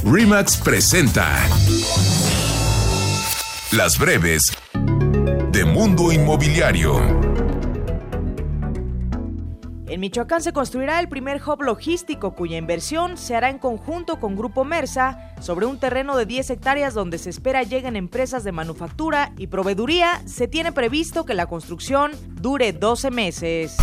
[0.04, 1.47] RIMAX presenta
[3.71, 4.41] Las breves
[5.52, 7.30] de Mundo Inmobiliario.
[9.88, 14.36] En Michoacán se construirá el primer hub logístico cuya inversión se hará en conjunto con
[14.36, 19.34] Grupo Mersa sobre un terreno de 10 hectáreas donde se espera lleguen empresas de manufactura
[19.38, 20.21] y proveeduría.
[20.25, 23.78] Se tiene previsto que la construcción dure 12 meses.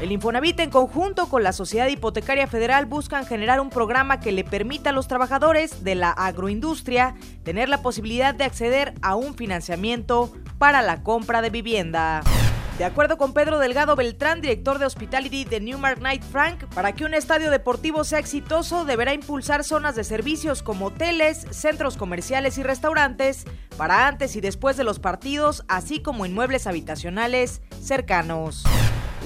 [0.00, 4.44] El Infonavit en conjunto con la Sociedad Hipotecaria Federal buscan generar un programa que le
[4.44, 10.32] permita a los trabajadores de la agroindustria tener la posibilidad de acceder a un financiamiento
[10.58, 12.22] para la compra de vivienda.
[12.78, 17.04] De acuerdo con Pedro Delgado Beltrán, director de Hospitality de Newmark Knight Frank, para que
[17.04, 22.62] un estadio deportivo sea exitoso deberá impulsar zonas de servicios como hoteles, centros comerciales y
[22.62, 28.62] restaurantes para antes y después de los partidos, así como inmuebles habitacionales cercanos.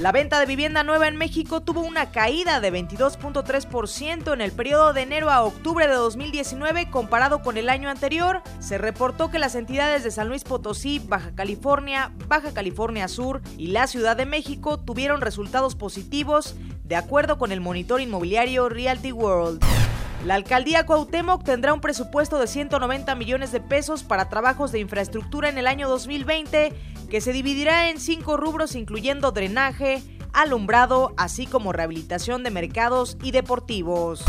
[0.03, 4.93] La venta de vivienda nueva en México tuvo una caída de 22.3% en el periodo
[4.93, 8.43] de enero a octubre de 2019 comparado con el año anterior.
[8.59, 13.69] Se reportó que las entidades de San Luis Potosí, Baja California, Baja California Sur y
[13.69, 19.65] la Ciudad de México tuvieron resultados positivos de acuerdo con el monitor inmobiliario Realty World.
[20.25, 25.49] La alcaldía Cuauhtémoc tendrá un presupuesto de 190 millones de pesos para trabajos de infraestructura
[25.49, 26.73] en el año 2020
[27.11, 30.01] que se dividirá en cinco rubros incluyendo drenaje,
[30.33, 34.25] alumbrado, así como rehabilitación de mercados y deportivos.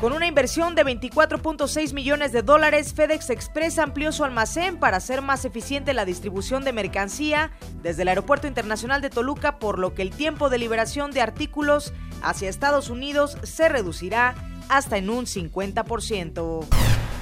[0.00, 5.22] Con una inversión de 24.6 millones de dólares, FedEx Express amplió su almacén para hacer
[5.22, 10.02] más eficiente la distribución de mercancía desde el Aeropuerto Internacional de Toluca, por lo que
[10.02, 14.34] el tiempo de liberación de artículos hacia Estados Unidos se reducirá
[14.68, 16.66] hasta en un 50%.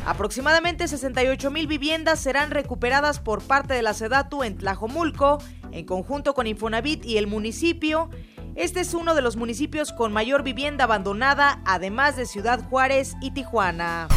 [0.07, 5.39] Aproximadamente 68 mil viviendas serán recuperadas por parte de la Sedatu en Tlajomulco,
[5.73, 8.09] en conjunto con Infonavit y el municipio.
[8.55, 13.33] Este es uno de los municipios con mayor vivienda abandonada, además de Ciudad Juárez y
[13.33, 14.09] Tijuana.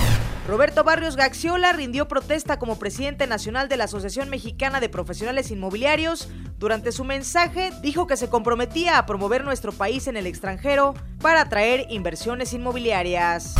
[0.49, 6.27] Roberto Barrios Gaxiola rindió protesta como presidente nacional de la Asociación Mexicana de Profesionales Inmobiliarios.
[6.57, 11.41] Durante su mensaje dijo que se comprometía a promover nuestro país en el extranjero para
[11.41, 13.53] atraer inversiones inmobiliarias.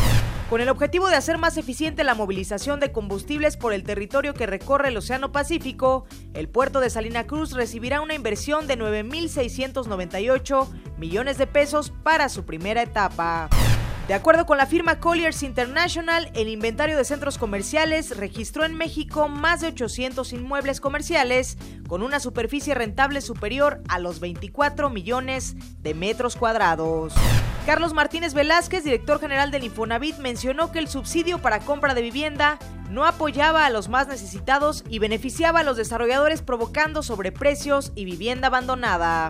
[0.49, 4.47] Con el objetivo de hacer más eficiente la movilización de combustibles por el territorio que
[4.47, 10.67] recorre el Océano Pacífico, el puerto de Salina Cruz recibirá una inversión de 9.698
[10.97, 13.47] millones de pesos para su primera etapa.
[14.09, 19.29] De acuerdo con la firma Colliers International, el inventario de centros comerciales registró en México
[19.29, 25.93] más de 800 inmuebles comerciales con una superficie rentable superior a los 24 millones de
[25.93, 27.13] metros cuadrados.
[27.67, 32.57] Carlos Martínez Velázquez, director general del Infonavit, mencionó que el subsidio para compra de vivienda
[32.89, 38.47] no apoyaba a los más necesitados y beneficiaba a los desarrolladores provocando sobreprecios y vivienda
[38.47, 39.29] abandonada.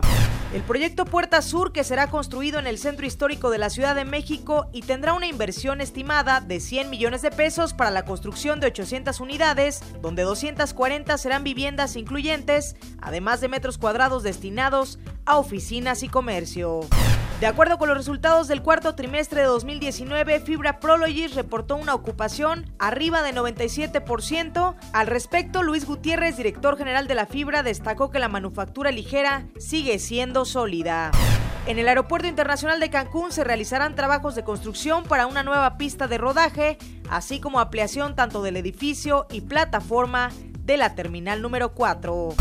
[0.52, 4.04] El proyecto Puerta Sur, que será construido en el centro histórico de la Ciudad de
[4.04, 8.66] México y tendrá una inversión estimada de 100 millones de pesos para la construcción de
[8.66, 16.08] 800 unidades, donde 240 serán viviendas incluyentes, además de metros cuadrados destinados a oficinas y
[16.08, 16.80] comercio.
[17.40, 22.70] De acuerdo con los resultados del cuarto trimestre de 2019, Fibra Prologis reportó una ocupación
[22.78, 24.74] arriba de 97%.
[24.92, 29.98] Al respecto, Luis Gutiérrez, director general de la Fibra, destacó que la manufactura ligera sigue
[29.98, 31.12] siendo sólida.
[31.66, 36.08] En el Aeropuerto Internacional de Cancún se realizarán trabajos de construcción para una nueva pista
[36.08, 36.76] de rodaje,
[37.08, 40.28] así como ampliación tanto del edificio y plataforma
[40.58, 42.34] de la terminal número 4.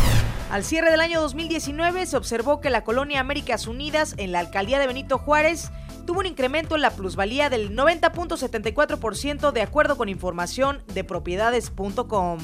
[0.49, 4.79] Al cierre del año 2019 se observó que la colonia Américas Unidas en la alcaldía
[4.79, 5.69] de Benito Juárez
[6.07, 12.39] tuvo un incremento en la plusvalía del 90.74% de acuerdo con información de propiedades.com.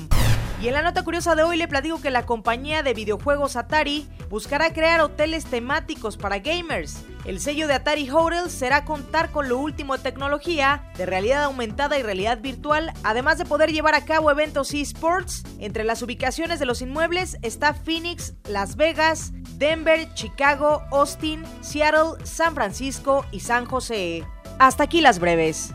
[0.62, 4.08] Y en la nota curiosa de hoy le platico que la compañía de videojuegos Atari
[4.30, 7.04] buscará crear hoteles temáticos para gamers.
[7.26, 11.98] El sello de Atari Hotels será contar con lo último de tecnología, de realidad aumentada
[11.98, 15.44] y realidad virtual, además de poder llevar a cabo eventos esports.
[15.60, 22.54] Entre las ubicaciones de los inmuebles está Phoenix, Las Vegas, Denver, Chicago, Austin, Seattle, San
[22.54, 24.24] Francisco y San José.
[24.60, 25.74] Hasta aquí las breves.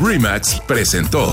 [0.00, 1.32] Remax presentó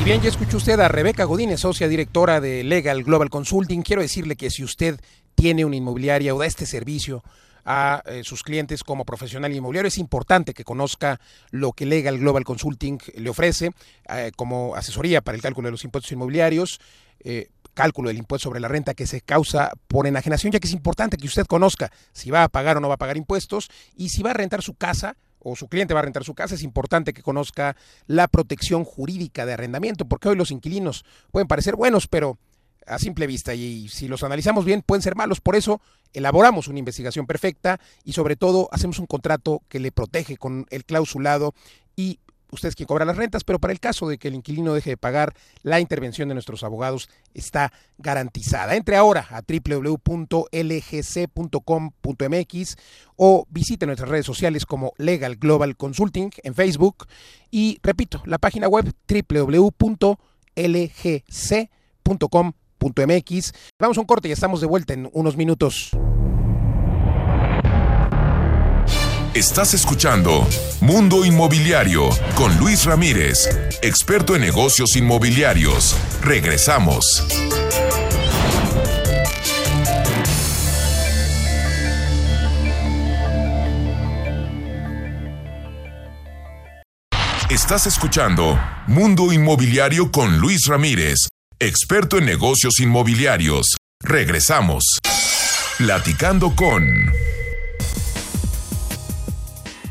[0.00, 3.80] Y bien, ya escuchó usted a Rebeca Godínez, socia directora de Legal Global Consulting.
[3.80, 5.00] Quiero decirle que si usted
[5.34, 7.22] tiene una inmobiliaria o da este servicio
[7.66, 9.88] a eh, sus clientes como profesional inmobiliario.
[9.88, 13.72] Es importante que conozca lo que Legal Global Consulting le ofrece
[14.08, 16.80] eh, como asesoría para el cálculo de los impuestos inmobiliarios.
[17.20, 20.72] Eh, cálculo del impuesto sobre la renta que se causa por enajenación, ya que es
[20.72, 24.08] importante que usted conozca si va a pagar o no va a pagar impuestos y
[24.08, 26.62] si va a rentar su casa o su cliente va a rentar su casa, es
[26.62, 32.08] importante que conozca la protección jurídica de arrendamiento, porque hoy los inquilinos pueden parecer buenos,
[32.08, 32.38] pero
[32.86, 35.40] a simple vista y si los analizamos bien pueden ser malos.
[35.40, 35.80] Por eso
[36.14, 40.84] elaboramos una investigación perfecta y sobre todo hacemos un contrato que le protege con el
[40.84, 41.54] clausulado
[41.94, 42.20] y
[42.50, 44.90] usted es quien cobra las rentas, pero para el caso de que el inquilino deje
[44.90, 48.76] de pagar, la intervención de nuestros abogados está garantizada.
[48.76, 50.46] Entre ahora a www.lgc.com.mx
[53.16, 57.06] o visite nuestras redes sociales como Legal Global Consulting en Facebook
[57.50, 60.26] y repito, la página web www.lgc.com.mx
[62.78, 63.52] .mx.
[63.78, 65.90] Vamos a un corte y estamos de vuelta en unos minutos.
[69.36, 70.48] Estás escuchando
[70.80, 73.46] Mundo Inmobiliario con Luis Ramírez,
[73.82, 75.94] experto en negocios inmobiliarios.
[76.22, 77.22] Regresamos.
[87.50, 91.28] Estás escuchando Mundo Inmobiliario con Luis Ramírez
[91.60, 93.76] experto en negocios inmobiliarios.
[94.00, 94.98] Regresamos.
[95.76, 97.25] Platicando con...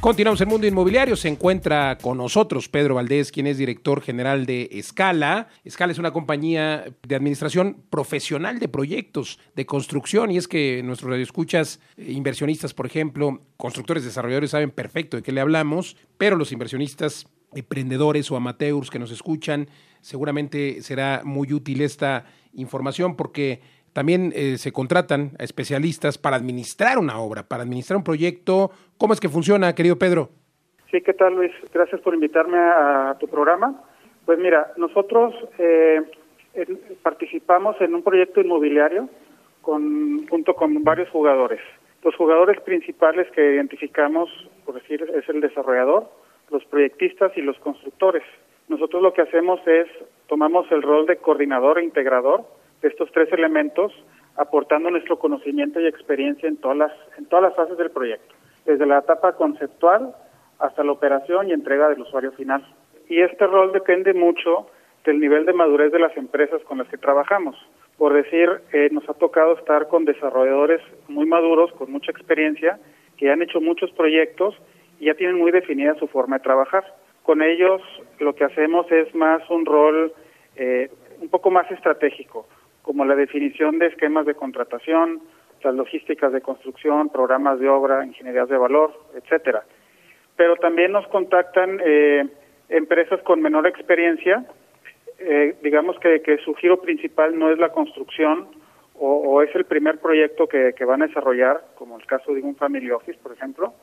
[0.05, 1.15] Continuamos en Mundo Inmobiliario.
[1.15, 5.47] Se encuentra con nosotros Pedro Valdés, quien es director general de Escala.
[5.63, 10.29] Escala es una compañía de administración profesional de proyectos de construcción.
[10.29, 15.31] Y es que nuestros radioescuchas, eh, inversionistas, por ejemplo, constructores, desarrolladores, saben perfecto de qué
[15.31, 17.25] le hablamos, pero los inversionistas,
[17.55, 19.69] emprendedores o amateurs que nos escuchan,
[20.01, 23.59] seguramente será muy útil esta información porque
[23.95, 28.69] también eh, se contratan a especialistas para administrar una obra, para administrar un proyecto.
[28.97, 30.31] ¿Cómo es que funciona, querido Pedro?
[30.91, 31.53] Sí, ¿qué tal, Luis?
[31.73, 33.81] Gracias por invitarme a, tu programa.
[34.25, 36.01] Pues mira, nosotros eh,
[37.03, 39.07] participamos en un proyecto inmobiliario
[39.61, 41.61] con, junto con varios jugadores.
[42.03, 44.29] Los jugadores principales que identificamos,
[44.65, 46.11] por decir, es el desarrollador,
[46.51, 48.23] los proyectistas y los constructores.
[48.67, 49.87] Nosotros lo que hacemos es
[50.27, 52.43] tomamos el rol de coordinador e integrador
[52.81, 53.93] de estos tres elementos,
[54.35, 58.33] aportando nuestro conocimiento y experiencia en todas las en todas las fases del proyecto,
[58.65, 60.13] desde la etapa conceptual
[60.59, 62.65] hasta la operación y entrega del usuario final.
[63.07, 64.67] Y este rol depende mucho
[65.05, 67.55] del nivel de madurez de las empresas con las que trabajamos.
[67.97, 72.79] Por decir, eh, nos ha tocado estar con desarrolladores muy maduros, con mucha experiencia,
[73.17, 74.55] que han hecho muchos proyectos
[74.99, 76.83] y ya tienen muy definida su forma de trabajar.
[77.23, 77.81] Con ellos
[78.19, 80.13] lo que hacemos es más un rol
[80.55, 80.89] eh,
[81.21, 82.47] un poco más estratégico,
[82.85, 85.21] como la definición de esquemas de contratación,
[85.63, 89.63] las logísticas de construcción, programas de obra, ingenierías de valor, etcétera.
[90.35, 92.27] Pero también nos contactan eh,
[92.69, 94.45] empresas con menor experiencia
[95.17, 98.47] eh, digamos que, su giro principal no es la construcción
[98.97, 102.91] o, es el primer proyecto que, van a desarrollar, como el caso de un family
[102.91, 103.73] office, por ejemplo.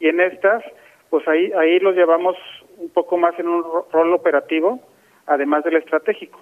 [0.00, 0.64] Y en estas,
[1.10, 2.36] pues ahí, ahí los llevamos
[2.78, 3.62] un poco más en un
[3.92, 4.80] rol operativo,
[5.26, 6.40] además del estratégico,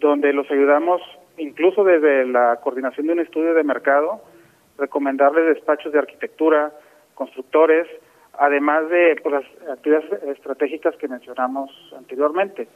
[0.00, 1.00] donde los ayudamos
[1.38, 4.22] incluso desde la coordinación de un estudio de mercado,
[4.78, 6.72] recomendarles despachos de arquitectura,
[7.14, 7.86] constructores,
[8.38, 12.68] además de pues, las actividades estratégicas que mencionamos anteriormente.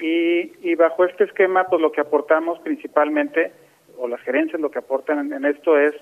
[0.00, 3.52] Y, bajo este esquema, pues lo que aportamos principalmente,
[3.96, 5.94] o las gerencias lo que aportan en, esto es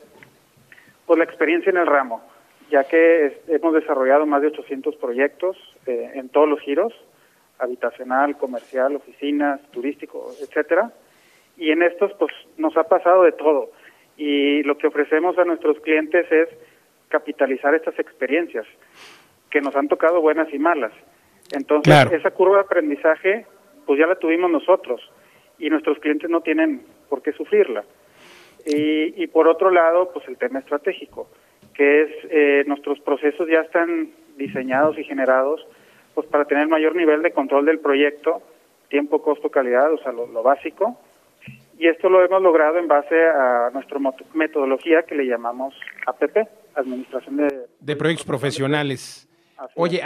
[1.07, 2.23] pues la experiencia en el ramo,
[2.71, 5.57] ya que hemos desarrollado más de 800 proyectos
[5.87, 6.93] eh, en todos los giros,
[7.59, 10.91] habitacional, comercial, oficinas, turístico, etcétera.
[11.57, 13.71] Y en estos pues nos ha pasado de todo.
[14.17, 16.49] Y lo que ofrecemos a nuestros clientes es
[17.09, 18.67] capitalizar estas experiencias
[19.51, 20.93] que nos han tocado buenas y malas.
[21.53, 23.47] Entonces, esa curva de aprendizaje
[23.87, 25.01] pues ya la tuvimos nosotros
[25.59, 27.85] y nuestros clientes no tienen por qué sufrirla.
[28.65, 31.29] Y, por otro lado, pues el tema estratégico,
[31.75, 35.67] que es eh, nuestros procesos ya están diseñados y generados
[36.15, 38.43] pues para tener mayor nivel de control del proyecto,
[38.89, 40.99] tiempo, costo, calidad, o sea, lo, básico.
[41.83, 43.99] Y esto lo hemos logrado en base a nuestra
[44.35, 45.75] metodología que le llamamos
[46.07, 47.67] APP, Administración de...
[47.81, 49.29] De Proyectos Profesionales.
[49.75, 50.01] Oye,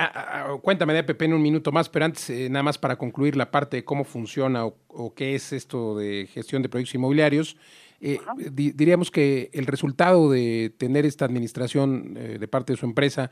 [0.62, 3.50] cuéntame de APP en un minuto más, pero antes, eh, nada más para concluir la
[3.50, 7.58] parte de cómo funciona o, qué es esto de gestión de proyectos inmobiliarios.
[8.00, 8.20] Eh,
[8.52, 13.30] diríamos que el resultado de tener esta administración eh, de parte de su empresa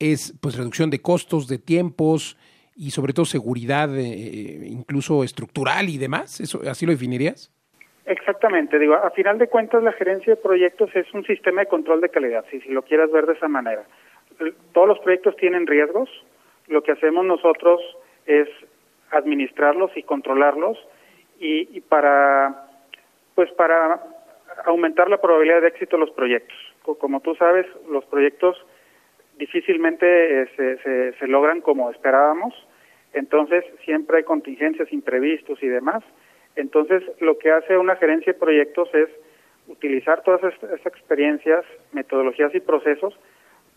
[0.00, 2.36] es pues reducción de costos, de tiempos
[2.74, 6.40] y sobre todo seguridad incluso estructural y demás.
[6.40, 7.54] ¿Eso, ¿Así lo definirías?
[8.06, 12.00] Exactamente, digo, a final de cuentas la gerencia de proyectos es un sistema de control
[12.00, 13.84] de calidad, si, si lo quieras ver de esa manera
[14.72, 16.08] todos los proyectos tienen riesgos.
[16.68, 17.80] Lo que hacemos nosotros
[18.26, 18.48] es
[19.10, 20.78] administrarlos y controlarlos
[21.38, 22.68] y, para
[23.34, 24.00] pues para
[24.64, 26.56] aumentar la probabilidad de éxito de los proyectos.
[26.82, 28.56] Como tú sabes, los proyectos
[29.36, 32.54] difícilmente eh, se, se, logran como esperábamos,
[33.12, 36.04] entonces siempre hay contingencias, imprevistos y demás.
[36.56, 39.08] Entonces, lo que hace una gerencia de proyectos es
[39.68, 43.18] utilizar todas estas experiencias, metodologías y procesos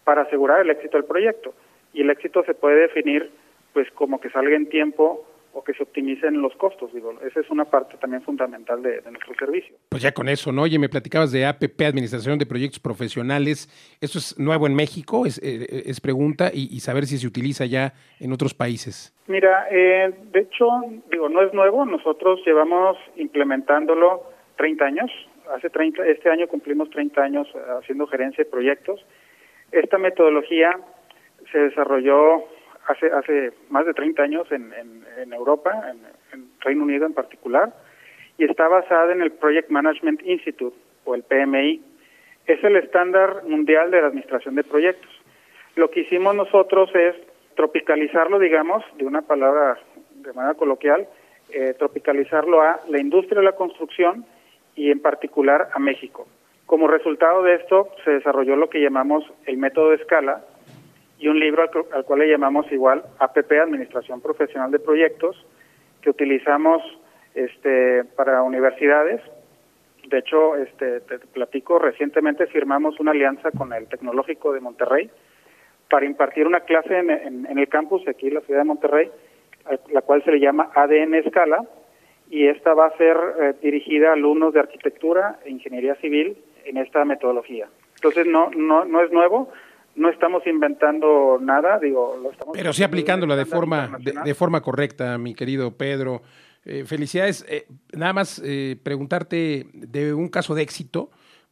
[0.03, 1.53] para asegurar el éxito del proyecto.
[1.93, 3.31] Y el éxito se puede definir
[3.73, 5.25] pues como que salga en tiempo
[5.57, 6.93] o que se optimicen los costos.
[6.93, 9.75] Digo, esa es una parte también fundamental de, nuestro servicio.
[9.89, 10.61] Pues ya con eso, ¿no?
[10.61, 13.67] Oye, me platicabas de APP, Administración de Proyectos Profesionales.
[13.99, 15.25] ¿Esto es nuevo en México?
[15.25, 19.13] Es, eh, es pregunta y, saber si se utiliza ya en otros países.
[19.25, 20.67] Mira, eh, de hecho,
[21.11, 21.85] digo, no es nuevo.
[21.85, 24.23] Nosotros llevamos implementándolo
[24.57, 25.11] 30 años.
[25.55, 27.47] Hace 30, este año cumplimos 30 años
[27.79, 29.01] haciendo gerencia de proyectos
[29.71, 30.71] esta metodología
[31.51, 32.45] se desarrolló
[32.87, 34.73] hace, hace más de 30 años en,
[35.17, 37.73] en, Europa, en, Reino Unido en particular,
[38.37, 40.75] y está basada en el Project Management Institute,
[41.05, 41.81] o el PMI.
[42.45, 45.09] Es el estándar mundial de la administración de proyectos.
[45.75, 47.15] Lo que hicimos nosotros es
[47.55, 49.77] tropicalizarlo, digamos, de una palabra
[50.15, 51.07] de manera coloquial,
[51.49, 54.25] eh, tropicalizarlo a la industria de la construcción
[54.75, 56.27] y en particular a México.
[56.65, 60.43] Como resultado de esto se desarrolló lo que llamamos el método de escala
[61.19, 61.63] y un libro
[61.93, 65.45] al, cual le llamamos igual APP, Administración Profesional de Proyectos,
[66.01, 66.81] que utilizamos
[67.33, 69.21] este, para universidades.
[70.07, 75.09] De hecho, este, te platico, recientemente firmamos una alianza con el Tecnológico de Monterrey
[75.89, 79.11] para impartir una clase en, el campus aquí en la ciudad de Monterrey
[79.91, 81.63] la cual se le llama ADN Escala,
[82.29, 86.77] y esta va a ser eh, dirigida a alumnos de arquitectura e ingeniería civil en
[86.77, 87.69] esta metodología.
[87.95, 89.49] Entonces no, no, no es nuevo,
[89.97, 95.17] no estamos inventando nada, digo, lo estamos Pero sí aplicándola de forma, de, forma correcta,
[95.17, 96.21] mi querido Pedro.
[96.65, 97.45] Eh, felicidades.
[97.47, 98.41] Eh, nada más
[98.83, 101.09] preguntarte de un caso de éxito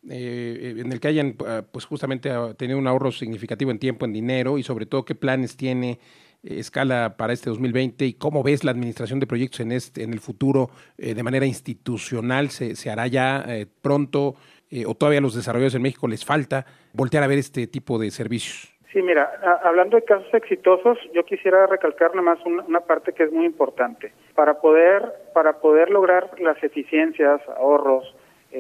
[0.08, 1.36] en el que hayan
[1.72, 5.16] pues justamente ah, tenido un ahorro significativo en tiempo, en dinero y sobre todo qué
[5.16, 6.00] planes tiene
[6.46, 10.20] escala para este 2020 y cómo ves la administración de proyectos en este en el
[10.20, 14.36] futuro eh, de manera institucional se, se hará ya eh, pronto
[14.72, 18.00] eh, o todavía a los desarrolladores en México les falta voltear a ver este tipo
[18.00, 18.72] de servicios.
[18.92, 19.30] Sí, mira,
[19.64, 24.14] hablando de casos exitosos, yo quisiera recalcar nada más una, parte que es muy importante.
[24.36, 25.04] Para poder,
[25.34, 28.16] para poder lograr las eficiencias, ahorros,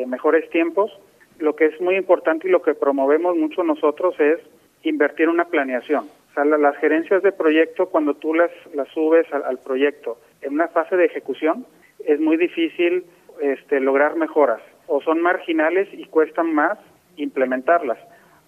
[0.08, 0.92] mejores tiempos,
[1.40, 4.42] lo que es muy importante y lo que promovemos mucho nosotros es
[4.84, 6.10] invertir una planeación
[6.44, 11.06] las gerencias de proyecto, cuando tú las, las subes al, proyecto en una fase de
[11.06, 11.66] ejecución,
[12.06, 13.06] es muy difícil
[13.42, 16.78] este, lograr mejoras o son marginales y cuestan más
[17.18, 17.98] implementarlas.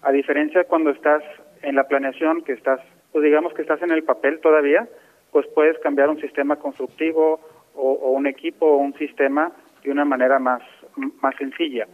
[0.02, 1.22] A diferencia cuando estás
[1.62, 2.80] en la planeación, que estás,
[3.12, 4.88] pues digamos que estás en el papel todavía,
[5.32, 7.40] pues puedes cambiar un sistema constructivo
[7.74, 10.62] o, un equipo o un sistema de una manera más,
[11.20, 11.86] más sencilla.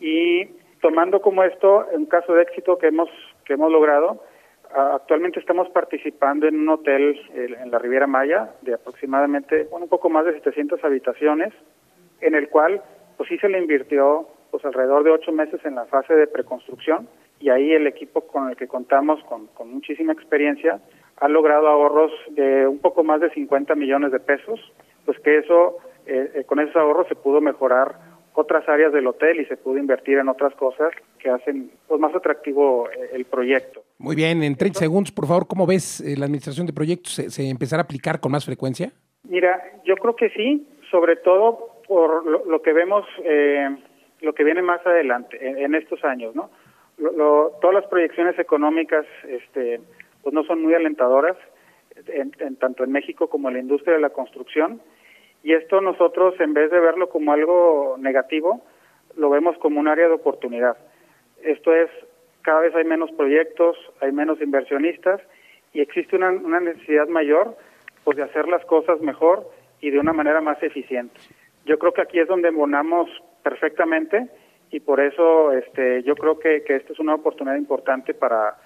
[0.00, 0.46] Y
[0.80, 3.08] tomando como esto, un caso de éxito que hemos,
[3.44, 4.22] que hemos logrado,
[4.74, 10.24] Actualmente estamos participando en un hotel en la Riviera Maya de aproximadamente un poco más
[10.24, 11.52] de 700 habitaciones,
[12.22, 12.80] en el cual
[13.16, 17.08] pues sí se le invirtió pues alrededor de ocho meses en la fase de preconstrucción
[17.40, 20.80] y ahí el equipo con el que contamos con, muchísima experiencia
[21.18, 24.60] ha logrado ahorros de un poco más de 50 millones de pesos,
[25.04, 29.40] pues que eso eh, eh, con esos ahorros se pudo mejorar otras áreas del hotel
[29.40, 33.82] y se pudo invertir en otras cosas que hacen pues, más atractivo eh, el proyecto.
[33.98, 37.12] Muy bien, en 30 segundos, por favor, ¿cómo ves eh, la administración de proyectos?
[37.12, 38.92] ¿Se, empezará a aplicar con más frecuencia?
[39.24, 43.76] Mira, yo creo que sí, sobre todo por lo, que vemos, eh,
[44.20, 46.50] lo que viene más adelante, en, estos años, ¿no?
[47.60, 49.80] todas las proyecciones económicas este,
[50.22, 51.36] pues no son muy alentadoras,
[52.06, 54.80] en, tanto en México como en la industria de la construcción,
[55.42, 58.62] y esto nosotros, en vez de verlo como algo negativo,
[59.16, 60.76] lo vemos como un área de oportunidad.
[61.42, 61.90] Esto es,
[62.42, 65.20] cada vez hay menos proyectos, hay menos inversionistas
[65.72, 67.56] y existe una, necesidad mayor
[68.04, 69.48] pues, de hacer las cosas mejor
[69.80, 71.18] y de una manera más eficiente.
[71.64, 73.08] Yo creo que aquí es donde embonamos
[73.42, 74.28] perfectamente
[74.70, 78.56] y por eso este, yo creo que, que esta es una oportunidad importante para,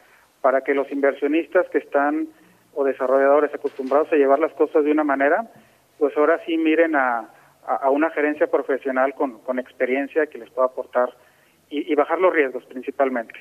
[0.41, 2.29] para que los inversionistas que están
[2.75, 5.51] o desarrolladores acostumbrados a llevar las cosas de una manera,
[5.99, 7.31] pues ahora sí miren a,
[7.67, 11.17] a, una gerencia profesional con, con, experiencia que les pueda aportar
[11.69, 13.35] y, bajar los riesgos principalmente.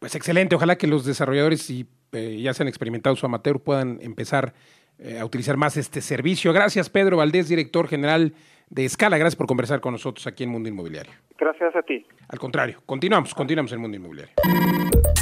[0.00, 3.98] Pues excelente, ojalá que los desarrolladores, si eh, ya se han experimentado su amateur, puedan
[4.02, 4.52] empezar
[4.98, 6.52] eh, a utilizar más este servicio.
[6.52, 8.32] Gracias, Pedro Valdés, director general
[8.72, 9.18] de Escala.
[9.18, 11.12] Gracias por conversar con nosotros aquí en Mundo Inmobiliario.
[11.38, 12.04] Gracias a ti.
[12.28, 14.34] Al contrario, continuamos, continuamos en Mundo Inmobiliario.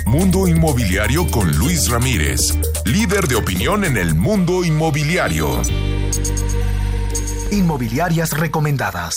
[0.07, 5.61] Mundo Inmobiliario con Luis Ramírez, líder de opinión en el mundo inmobiliario.
[7.53, 9.16] Inmobiliarias recomendadas.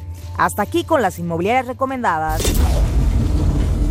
[0.41, 2.41] Hasta aquí con las inmobiliarias recomendadas.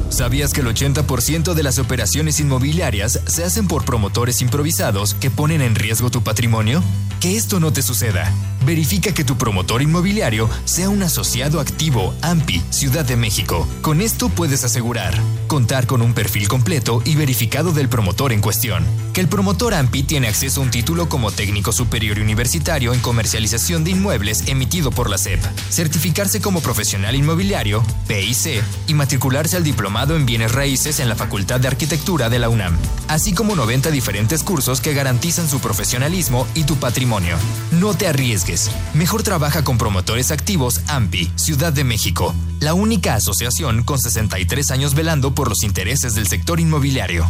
[0.09, 5.61] ¿Sabías que el 80% de las operaciones inmobiliarias se hacen por promotores improvisados que ponen
[5.61, 6.83] en riesgo tu patrimonio?
[7.21, 8.33] Que esto no te suceda.
[8.64, 13.68] Verifica que tu promotor inmobiliario sea un asociado activo AMPI Ciudad de México.
[13.83, 18.87] Con esto puedes asegurar contar con un perfil completo y verificado del promotor en cuestión.
[19.12, 23.83] Que el promotor AMPI tiene acceso a un título como técnico superior universitario en comercialización
[23.83, 25.41] de inmuebles emitido por la SEP.
[25.68, 31.59] Certificarse como profesional inmobiliario, PIC, y matricularse al diplomado en bienes raíces en la Facultad
[31.59, 32.79] de Arquitectura de la UNAM.
[33.09, 36.77] Así como 90 diferentes cursos que garantizan su profesionalismo y tu
[37.11, 37.37] patrimonio.
[37.73, 38.71] No te arriesgues.
[38.95, 42.35] Mejor trabaja con promotores activos AMPI, Ciudad de México.
[42.61, 47.27] La única asociación con 63 años velando por los intereses del sector inmobiliario.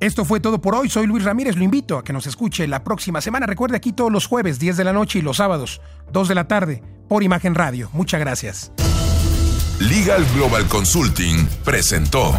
[0.00, 0.88] Esto fue todo por hoy.
[0.88, 1.56] Soy Luis Ramírez.
[1.56, 3.46] Lo invito a que nos escuche la próxima semana.
[3.46, 6.48] Recuerde aquí todos los jueves, 10 de la noche y los sábados, 2 de la
[6.48, 7.90] tarde, por Imagen Radio.
[7.92, 8.72] Muchas gracias.
[9.78, 12.38] Legal Global Consulting presentó